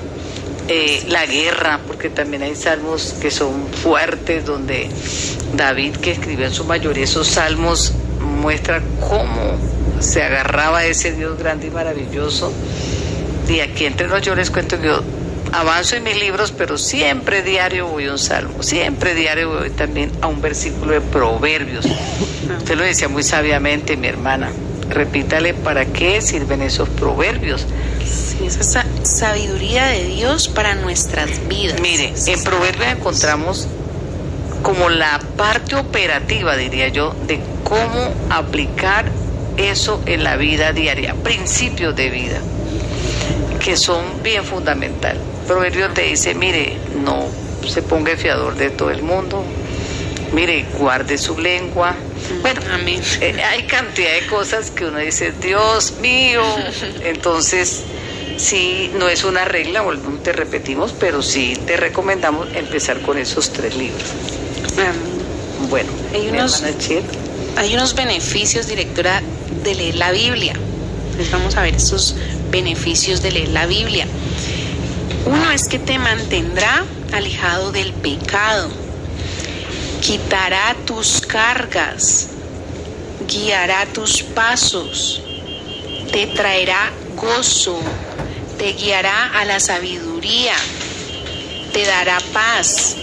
[0.73, 4.89] eh, la guerra, porque también hay salmos que son fuertes, donde
[5.57, 9.59] David, que escribió en su mayoría esos salmos, muestra cómo
[9.99, 12.53] se agarraba ese Dios grande y maravilloso.
[13.49, 15.03] Y aquí entre los yo les cuento que yo
[15.51, 20.13] avanzo en mis libros, pero siempre diario voy a un salmo, siempre diario voy también
[20.21, 21.85] a un versículo de Proverbios.
[22.59, 24.53] Usted lo decía muy sabiamente, mi hermana.
[24.89, 27.67] Repítale para qué sirven esos proverbios.
[28.05, 28.85] Sí, esa
[29.21, 31.79] sabiduría de Dios para nuestras vidas.
[31.83, 33.69] Mire, en Proverbios encontramos
[34.63, 39.05] como la parte operativa, diría yo, de cómo aplicar
[39.59, 42.41] eso en la vida diaria, principios de vida,
[43.63, 45.19] que son bien fundamental.
[45.47, 47.27] Proverbio te dice, mire, no
[47.69, 49.45] se ponga fiador de todo el mundo,
[50.33, 51.95] mire, guarde su lengua.
[52.41, 56.43] Bueno, a mí eh, hay cantidad de cosas que uno dice, Dios mío,
[57.05, 57.85] entonces
[58.41, 59.85] sí, no es una regla,
[60.23, 64.09] te repetimos, pero sí te recomendamos empezar con esos tres libros.
[65.69, 66.63] Bueno, hay unos,
[67.57, 69.23] hay unos beneficios, directora,
[69.63, 70.55] de leer la Biblia.
[71.17, 72.17] Les vamos a ver esos
[72.51, 74.07] beneficios de leer la Biblia.
[75.27, 78.71] Uno es que te mantendrá alejado del pecado,
[80.01, 82.29] quitará tus cargas,
[83.29, 85.23] guiará tus pasos,
[86.11, 87.79] te traerá gozo,
[88.61, 90.53] te guiará a la sabiduría,
[91.73, 92.95] te dará paz,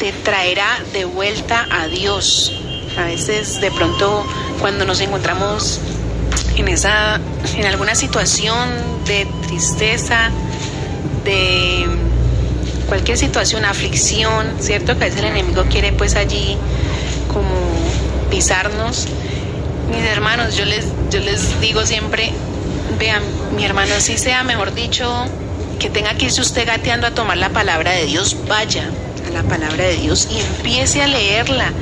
[0.00, 2.52] te traerá de vuelta a Dios.
[2.98, 4.26] A veces de pronto
[4.58, 5.78] cuando nos encontramos
[6.56, 7.20] en esa
[7.56, 8.68] en alguna situación
[9.06, 10.30] de tristeza,
[11.24, 11.86] de
[12.88, 14.98] cualquier situación, aflicción, ¿cierto?
[14.98, 16.56] Que a veces el enemigo quiere pues allí
[17.32, 17.54] como
[18.28, 19.06] pisarnos.
[19.88, 22.32] Mis hermanos, yo les, yo les digo siempre,
[22.98, 23.22] vean,
[23.54, 25.26] mi hermano, si sea, mejor dicho,
[25.78, 28.84] que tenga que irse usted gateando a tomar la palabra de Dios, vaya
[29.26, 31.72] a la palabra de Dios y empiece a leerla.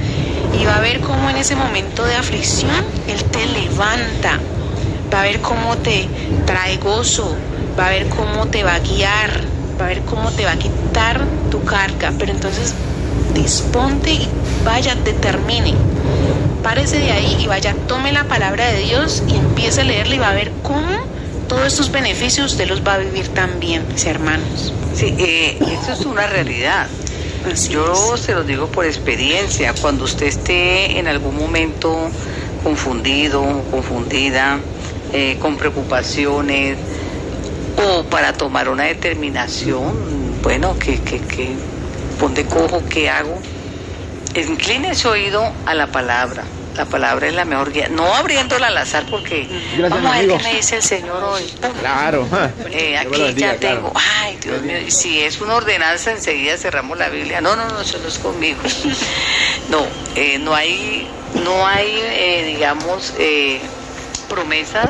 [0.59, 4.39] Y va a ver cómo en ese momento de aflicción Él te levanta,
[5.13, 6.09] va a ver cómo te
[6.47, 7.37] trae gozo,
[7.79, 9.43] va a ver cómo te va a guiar,
[9.81, 12.75] va a ver cómo te va a quitar tu carga, pero entonces
[13.35, 14.29] disponte y
[14.65, 15.75] vaya, determine,
[16.63, 20.19] párese de ahí y vaya, tome la palabra de Dios y empiece a leerla y
[20.19, 21.18] va a ver cómo
[21.49, 24.73] todos estos beneficios usted los va a vivir también, mis hermanos.
[24.95, 26.87] Sí, eh, eso es una realidad.
[27.71, 32.11] Yo se lo digo por experiencia, cuando usted esté en algún momento
[32.63, 34.61] confundido, confundida,
[35.13, 36.77] eh, con preocupaciones,
[37.77, 41.55] o para tomar una determinación, bueno, que, que, que,
[42.21, 42.83] ¿dónde cojo?
[42.89, 43.39] ¿Qué hago?
[44.35, 46.45] Incline su oído a la palabra
[46.79, 47.89] la palabra es la mejor guía.
[47.89, 49.49] No abriéndola al azar porque
[49.91, 51.43] vamos a ver qué me dice el Señor hoy.
[51.81, 52.27] Claro.
[52.71, 53.93] Eh, aquí ya tengo.
[53.97, 54.77] Ay, Dios mío.
[54.87, 57.41] Si es una ordenanza, enseguida cerramos la Biblia.
[57.41, 58.61] No, no, no, eso no es conmigo.
[59.71, 61.07] No, eh, no hay,
[61.45, 63.13] no hay, eh, digamos,
[64.31, 64.89] promesa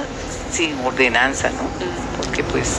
[0.53, 1.68] sin ordenanza, ¿no?
[2.16, 2.76] Porque pues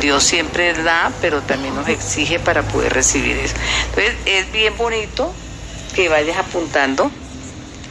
[0.00, 3.54] Dios siempre da, pero también nos exige para poder recibir eso.
[3.90, 5.32] Entonces es bien bonito
[5.94, 7.12] que vayas apuntando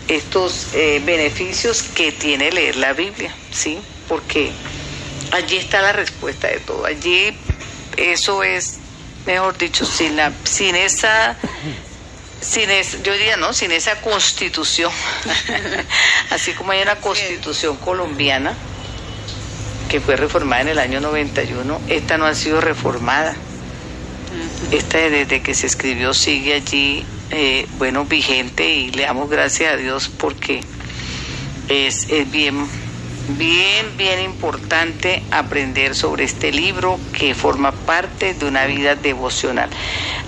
[0.09, 3.79] estos eh, beneficios que tiene leer la Biblia, ¿sí?
[4.07, 4.51] Porque
[5.31, 6.85] allí está la respuesta de todo.
[6.85, 7.37] Allí
[7.95, 8.79] eso es,
[9.25, 11.37] mejor dicho, sin, la, sin esa
[12.41, 12.69] sin
[13.03, 14.91] yo diría no, sin esa constitución,
[16.29, 18.53] así como hay una constitución colombiana
[19.89, 23.35] que fue reformada en el año 91, esta no ha sido reformada.
[24.71, 29.77] Esta desde que se escribió sigue allí eh, bueno, vigente y le damos gracias a
[29.77, 30.61] Dios porque
[31.67, 32.67] es, bien,
[33.37, 39.69] bien, bien importante aprender sobre este libro que forma parte de una vida devocional.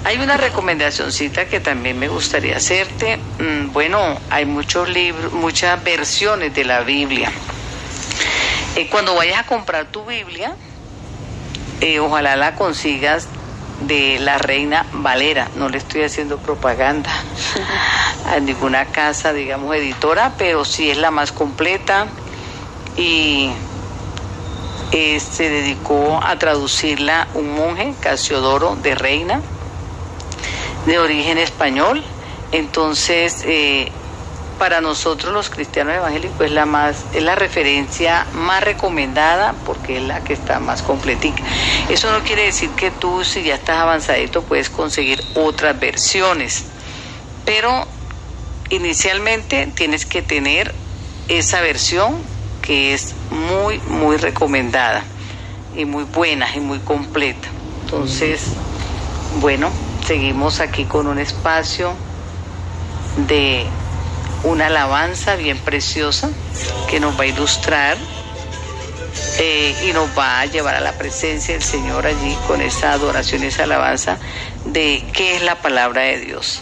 [0.03, 3.17] Hay una recomendacióncita que también me gustaría hacerte.
[3.39, 7.31] Mm, bueno, hay muchos libros, muchas versiones de la Biblia.
[8.75, 10.55] Eh, cuando vayas a comprar tu Biblia,
[11.81, 13.27] eh, ojalá la consigas
[13.81, 15.49] de la reina Valera.
[15.55, 17.11] No le estoy haciendo propaganda
[18.25, 22.07] a ninguna casa, digamos, editora, pero sí es la más completa
[22.97, 23.51] y
[24.91, 29.41] eh, se dedicó a traducirla un monje, Casiodoro de Reina,
[30.85, 32.03] de origen español.
[32.51, 33.91] Entonces, eh,
[34.61, 40.03] para nosotros los cristianos evangélicos es la más es la referencia más recomendada porque es
[40.03, 41.41] la que está más completica.
[41.89, 46.65] Eso no quiere decir que tú si ya estás avanzadito puedes conseguir otras versiones,
[47.43, 47.87] pero
[48.69, 50.75] inicialmente tienes que tener
[51.27, 52.17] esa versión
[52.61, 55.03] que es muy muy recomendada
[55.75, 57.47] y muy buena y muy completa.
[57.85, 58.43] Entonces,
[59.39, 59.71] bueno,
[60.05, 61.95] seguimos aquí con un espacio
[63.27, 63.65] de
[64.43, 66.29] una alabanza bien preciosa
[66.89, 67.97] que nos va a ilustrar
[69.39, 73.43] eh, y nos va a llevar a la presencia del Señor allí con esa adoración
[73.43, 74.17] y esa alabanza
[74.65, 76.61] de qué es la palabra de Dios.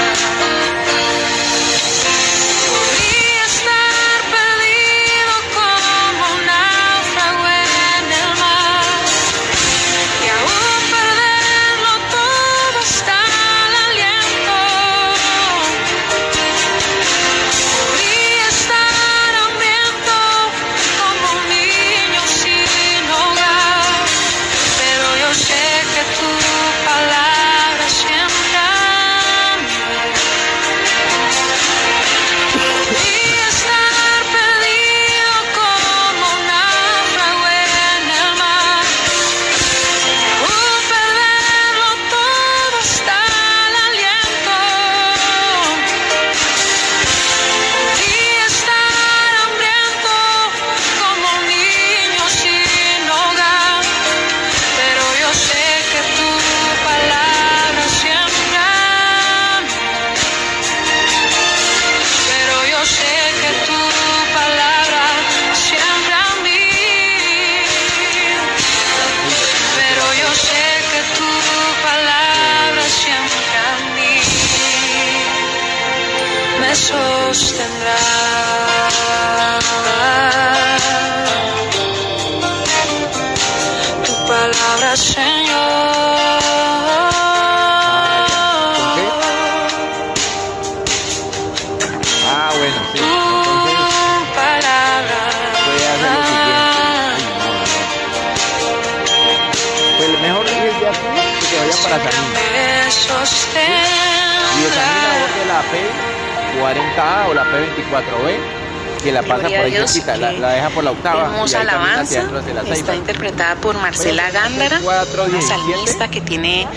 [106.61, 110.83] P40A o la P24B, que la pasa Gloria por ahí Dios, cerquita, la, deja por
[110.83, 111.23] la octava.
[111.25, 112.23] Hermosa alabanza.
[112.53, 114.79] la Está interpretada por Marcela Puede ser Gándara,
[115.27, 116.67] una salmista que tiene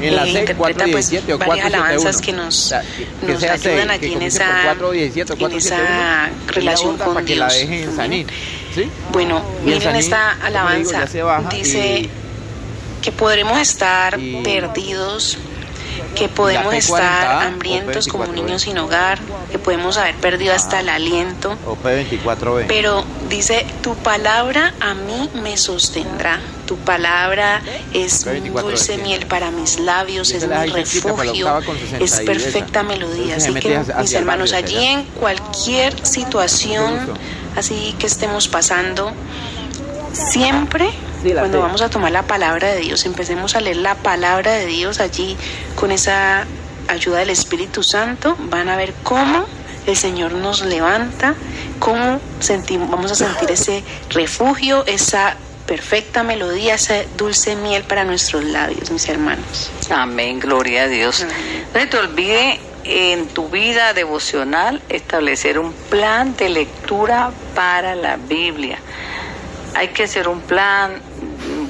[0.00, 1.84] En la eh, C, interpreta pues 417 o varias 471.
[1.84, 5.40] alabanzas que nos, O sea, que- que nos ayudan allí en esa, 417 o en
[5.40, 7.52] 471, esa relación la con para que Dios.
[7.52, 8.26] la en Sanín.
[8.74, 8.88] ¿Sí?
[9.12, 11.04] Bueno, Y miren Sanín, esta digo, alabanza.
[11.50, 12.10] Dice y-
[13.02, 15.36] que podremos estar y- perdidos,
[16.14, 19.18] que podemos P40 estar o hambrientos como P24, niños sin hogar,
[19.50, 21.56] que podemos haber perdido hasta el aliento.
[21.66, 22.66] O P24B.
[22.68, 26.40] Pero dice, tu palabra a mí me sostendrá.
[26.66, 27.60] Tu palabra
[27.92, 32.20] es P24 dulce miel para mis labios, es mi la refugio, octava con 60 es
[32.20, 32.82] perfecta esa.
[32.88, 33.36] melodía.
[33.36, 37.14] Así que, mis hermanos, allí en cualquier situación,
[37.56, 39.12] así que estemos pasando,
[40.12, 40.90] siempre
[41.22, 41.62] Sí, cuando fe.
[41.62, 45.36] vamos a tomar la palabra de Dios, empecemos a leer la palabra de Dios allí
[45.74, 46.46] con esa
[46.88, 49.44] ayuda del Espíritu Santo, van a ver cómo
[49.86, 51.34] el Señor nos levanta,
[51.78, 58.44] cómo sentimos, vamos a sentir ese refugio, esa perfecta melodía, esa dulce miel para nuestros
[58.44, 59.70] labios, mis hermanos.
[59.90, 61.22] Amén, gloria a Dios.
[61.22, 61.66] Amén.
[61.74, 68.78] No te olvide en tu vida devocional establecer un plan de lectura para la Biblia.
[69.74, 71.00] Hay que hacer un plan.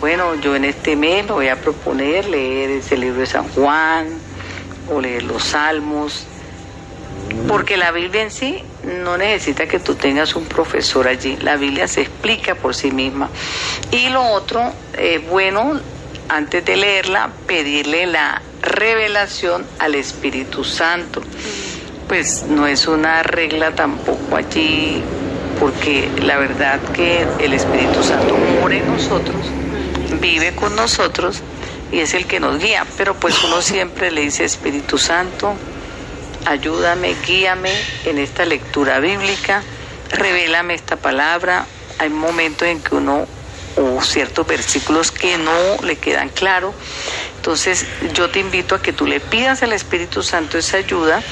[0.03, 4.09] Bueno, yo en este mes me voy a proponer leer ese libro de San Juan
[4.93, 6.27] o leer los Salmos,
[7.47, 8.65] porque la Biblia en sí
[9.05, 11.37] no necesita que tú tengas un profesor allí.
[11.37, 13.31] La Biblia se explica por sí misma.
[13.93, 15.81] Y lo otro, eh, bueno,
[16.29, 21.23] antes de leerla, pedirle la revelación al Espíritu Santo.
[22.09, 25.01] Pues no es una regla tampoco allí,
[25.61, 29.47] porque la verdad que el Espíritu Santo mora en nosotros,
[30.23, 31.43] vive con nosotros
[31.91, 32.87] y es el que nos guía.
[32.97, 35.55] Pero pues uno siempre le dice, Espíritu Santo,
[36.47, 37.73] ayúdame, guíame
[38.07, 39.63] en esta lectura bíblica,
[40.11, 41.67] revélame esta palabra.
[41.99, 43.27] Hay momentos en que uno,
[43.77, 45.53] o ciertos versículos que no
[45.85, 46.75] le quedan claros.
[47.37, 51.23] Entonces yo te invito a que tú le pidas al Espíritu Santo esa ayuda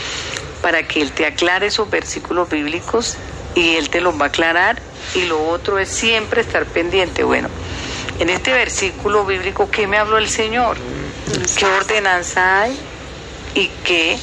[0.60, 3.16] para que Él te aclare esos versículos bíblicos
[3.54, 4.82] y Él te los va a aclarar.
[5.14, 7.24] Y lo otro es siempre estar pendiente.
[7.24, 7.48] Bueno,
[8.20, 10.76] en este versículo bíblico, ¿qué me habló el Señor?
[11.56, 12.78] ¿Qué ordenanza hay?
[13.54, 14.18] y qué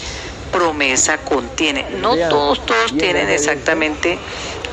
[0.52, 1.86] promesa contiene.
[2.00, 4.18] No todos, todos tienen exactamente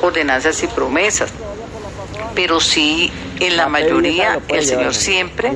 [0.01, 1.31] ordenanzas y promesas,
[2.33, 5.51] pero sí en la mayoría el Señor siempre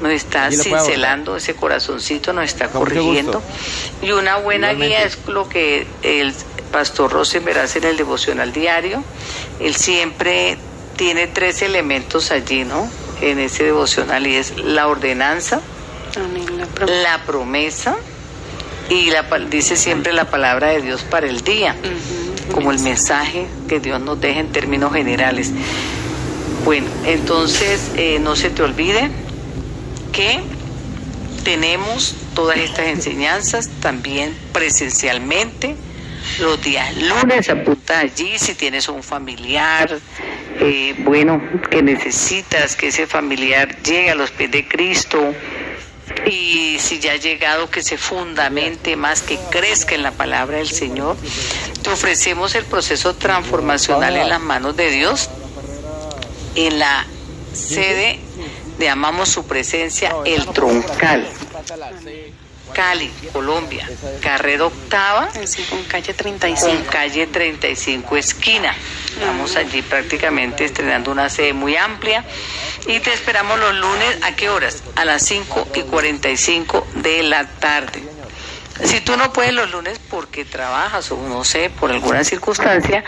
[0.00, 3.42] nos está cincelando ese corazoncito, nos está corrigiendo.
[4.02, 6.34] Y una buena guía es lo que el
[6.72, 9.04] pastor Rosen hace en el devocional diario.
[9.60, 10.56] Él siempre
[11.00, 12.86] tiene tres elementos allí, ¿no?
[13.22, 15.62] En ese devocional y es la ordenanza.
[16.58, 17.96] La pro- la promesa
[18.90, 21.74] y la, dice siempre la palabra de Dios para el día,
[22.52, 25.52] como el mensaje que Dios nos deja en términos generales.
[26.66, 29.10] Bueno, entonces eh, no se te olvide
[30.12, 30.40] que
[31.42, 35.76] tenemos todas estas enseñanzas también presencialmente
[36.40, 39.98] los días lunes apunta allí si tienes un familiar
[40.60, 45.34] eh, bueno que necesitas que ese familiar llegue a los pies de Cristo
[46.26, 50.68] y si ya ha llegado que se fundamente más que crezca en la palabra del
[50.68, 51.16] Señor.
[51.82, 55.30] Te ofrecemos el proceso transformacional en las manos de Dios
[56.56, 57.06] en la
[57.52, 58.18] sede
[58.78, 61.28] de Amamos Su Presencia, El Troncal,
[62.80, 63.86] Cali, Colombia,
[64.22, 65.28] carrera octava,
[65.68, 66.86] con calle con 35.
[66.90, 68.74] calle 35 esquina.
[69.12, 72.24] Estamos allí prácticamente estrenando una sede muy amplia
[72.86, 74.82] y te esperamos los lunes, ¿a qué horas?
[74.96, 78.02] A las 5 y 45 de la tarde.
[78.84, 83.04] Si tú no puedes los lunes porque trabajas o no sé, por alguna circunstancia,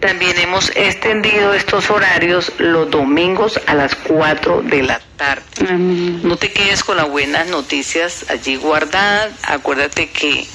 [0.00, 5.42] también hemos extendido estos horarios los domingos a las 4 de la tarde.
[5.68, 9.32] No te quedes con las buenas noticias allí guardadas.
[9.42, 10.46] Acuérdate que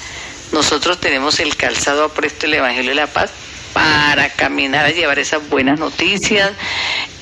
[0.52, 3.32] nosotros tenemos el calzado apresto el Evangelio de la Paz
[3.72, 6.52] para caminar a llevar esas buenas noticias.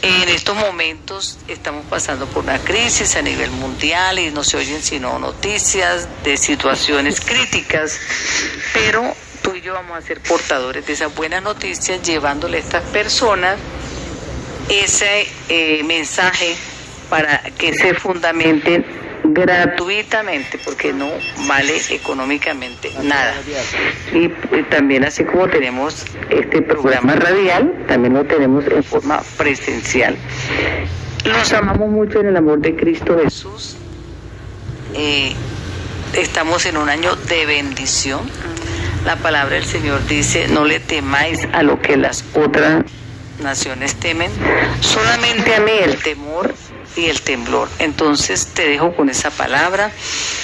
[0.03, 4.82] En estos momentos estamos pasando por una crisis a nivel mundial y no se oyen
[4.82, 7.99] sino noticias de situaciones críticas,
[8.72, 12.82] pero tú y yo vamos a ser portadores de esas buenas noticias llevándole a estas
[12.84, 13.59] personas
[14.68, 16.57] ese eh, mensaje
[17.09, 21.09] para que se fundamenten gratuitamente porque no
[21.47, 23.35] vale económicamente nada.
[24.12, 24.29] Y
[24.70, 30.16] también así como tenemos este programa radial también lo tenemos en forma presencial.
[31.24, 33.76] Los amamos mucho en el amor de Cristo Jesús.
[34.95, 35.35] Eh,
[36.14, 38.20] estamos en un año de bendición.
[39.05, 42.85] La palabra del Señor dice, no le temáis a lo que las otras
[43.43, 44.31] naciones temen,
[44.81, 46.53] solamente a mí el temor
[46.99, 47.68] y el temblor.
[47.78, 49.92] Entonces te dejo con esa palabra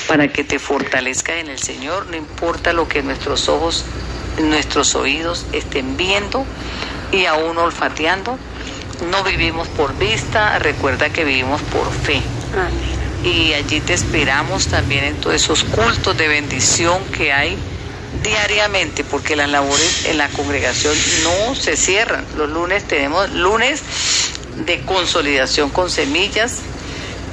[0.07, 3.85] para que te fortalezcas en el Señor, no importa lo que nuestros ojos,
[4.39, 6.47] nuestros oídos estén viendo
[7.13, 8.39] y aún olfateando.
[9.11, 12.23] No vivimos por vista, recuerda que vivimos por fe.
[13.25, 17.59] Y allí te esperamos también en todos esos cultos de bendición que hay
[18.23, 20.95] diariamente, porque las labores en la congregación
[21.25, 22.25] no se cierran.
[22.37, 23.83] Los lunes tenemos lunes
[24.67, 26.59] de consolidación con semillas.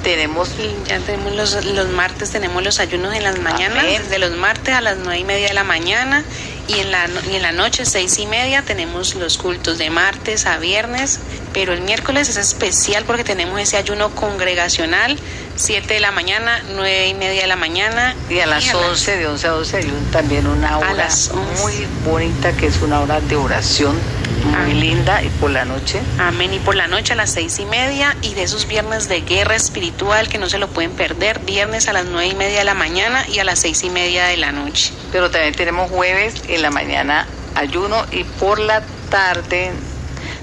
[0.02, 0.48] Tenemos
[0.88, 4.02] ya tenemos los, los martes tenemos los ayunos en las mañanas, Amén.
[4.02, 6.24] desde los martes a las nueve y media de la mañana
[6.66, 10.44] y en la, y en la noche seis y media tenemos los cultos de martes
[10.46, 11.20] a viernes,
[11.52, 15.16] pero el miércoles es especial porque tenemos ese ayuno congregacional,
[15.54, 19.26] siete de la mañana, nueve y media de la mañana y a las 11, de
[19.28, 21.62] 11 a 12 hay un- también una hora las 11.
[21.62, 23.96] muy bonita que es una hora de oración
[24.44, 24.80] muy Amén.
[24.80, 26.52] linda y por la noche Amén.
[26.54, 29.54] Y por la noche a las seis y media y de esos viernes de guerra
[29.56, 32.74] espiritual que no se lo pueden perder, viernes a las nueve y media de la
[32.74, 34.92] mañana y a las seis y media de la noche.
[35.12, 39.72] pero también tenemos jueves en la mañana ayuno y por la tarde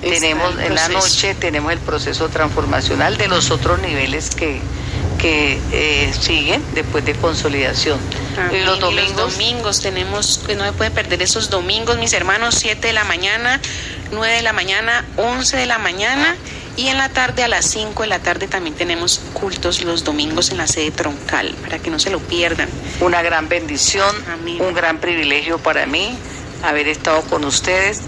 [0.02, 4.62] tenemos en la noche tenemos el proceso transformacional de los otros niveles que
[5.20, 8.00] que eh, siguen después de consolidación
[8.38, 8.62] Amén.
[8.62, 12.88] y los domingos domingos tenemos, que no se puede perder esos domingos, mis hermanos, 7
[12.88, 13.60] de la mañana,
[14.12, 16.36] 9 de la mañana, 11 de la mañana
[16.76, 20.52] y en la tarde a las 5 de la tarde también tenemos cultos los domingos
[20.52, 22.70] en la sede troncal, para que no se lo pierdan.
[23.02, 24.62] una gran bendición, Amén.
[24.62, 26.18] un gran privilegio para mí
[26.64, 28.02] haber estado con ustedes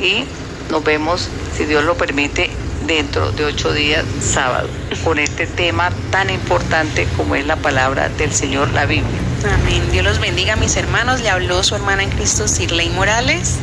[0.00, 0.24] y
[0.70, 2.50] nos vemos, si Dios lo permite,
[2.86, 4.68] dentro de ocho días, sábado,
[5.04, 9.20] con este tema tan importante como es la palabra del Señor, la Biblia.
[9.44, 9.82] Amén.
[9.92, 11.20] Dios los bendiga, mis hermanos.
[11.20, 13.56] Le habló su hermana en Cristo, Sirley Morales,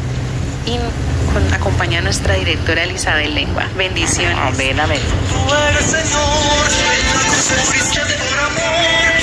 [0.66, 0.78] y
[1.34, 3.68] con, acompaña a nuestra directora Elizabeth Lengua.
[3.78, 4.38] Bendiciones.
[4.38, 5.00] Amén, amén.
[5.30, 6.20] Tú eres Señor,
[8.30, 9.17] por amor.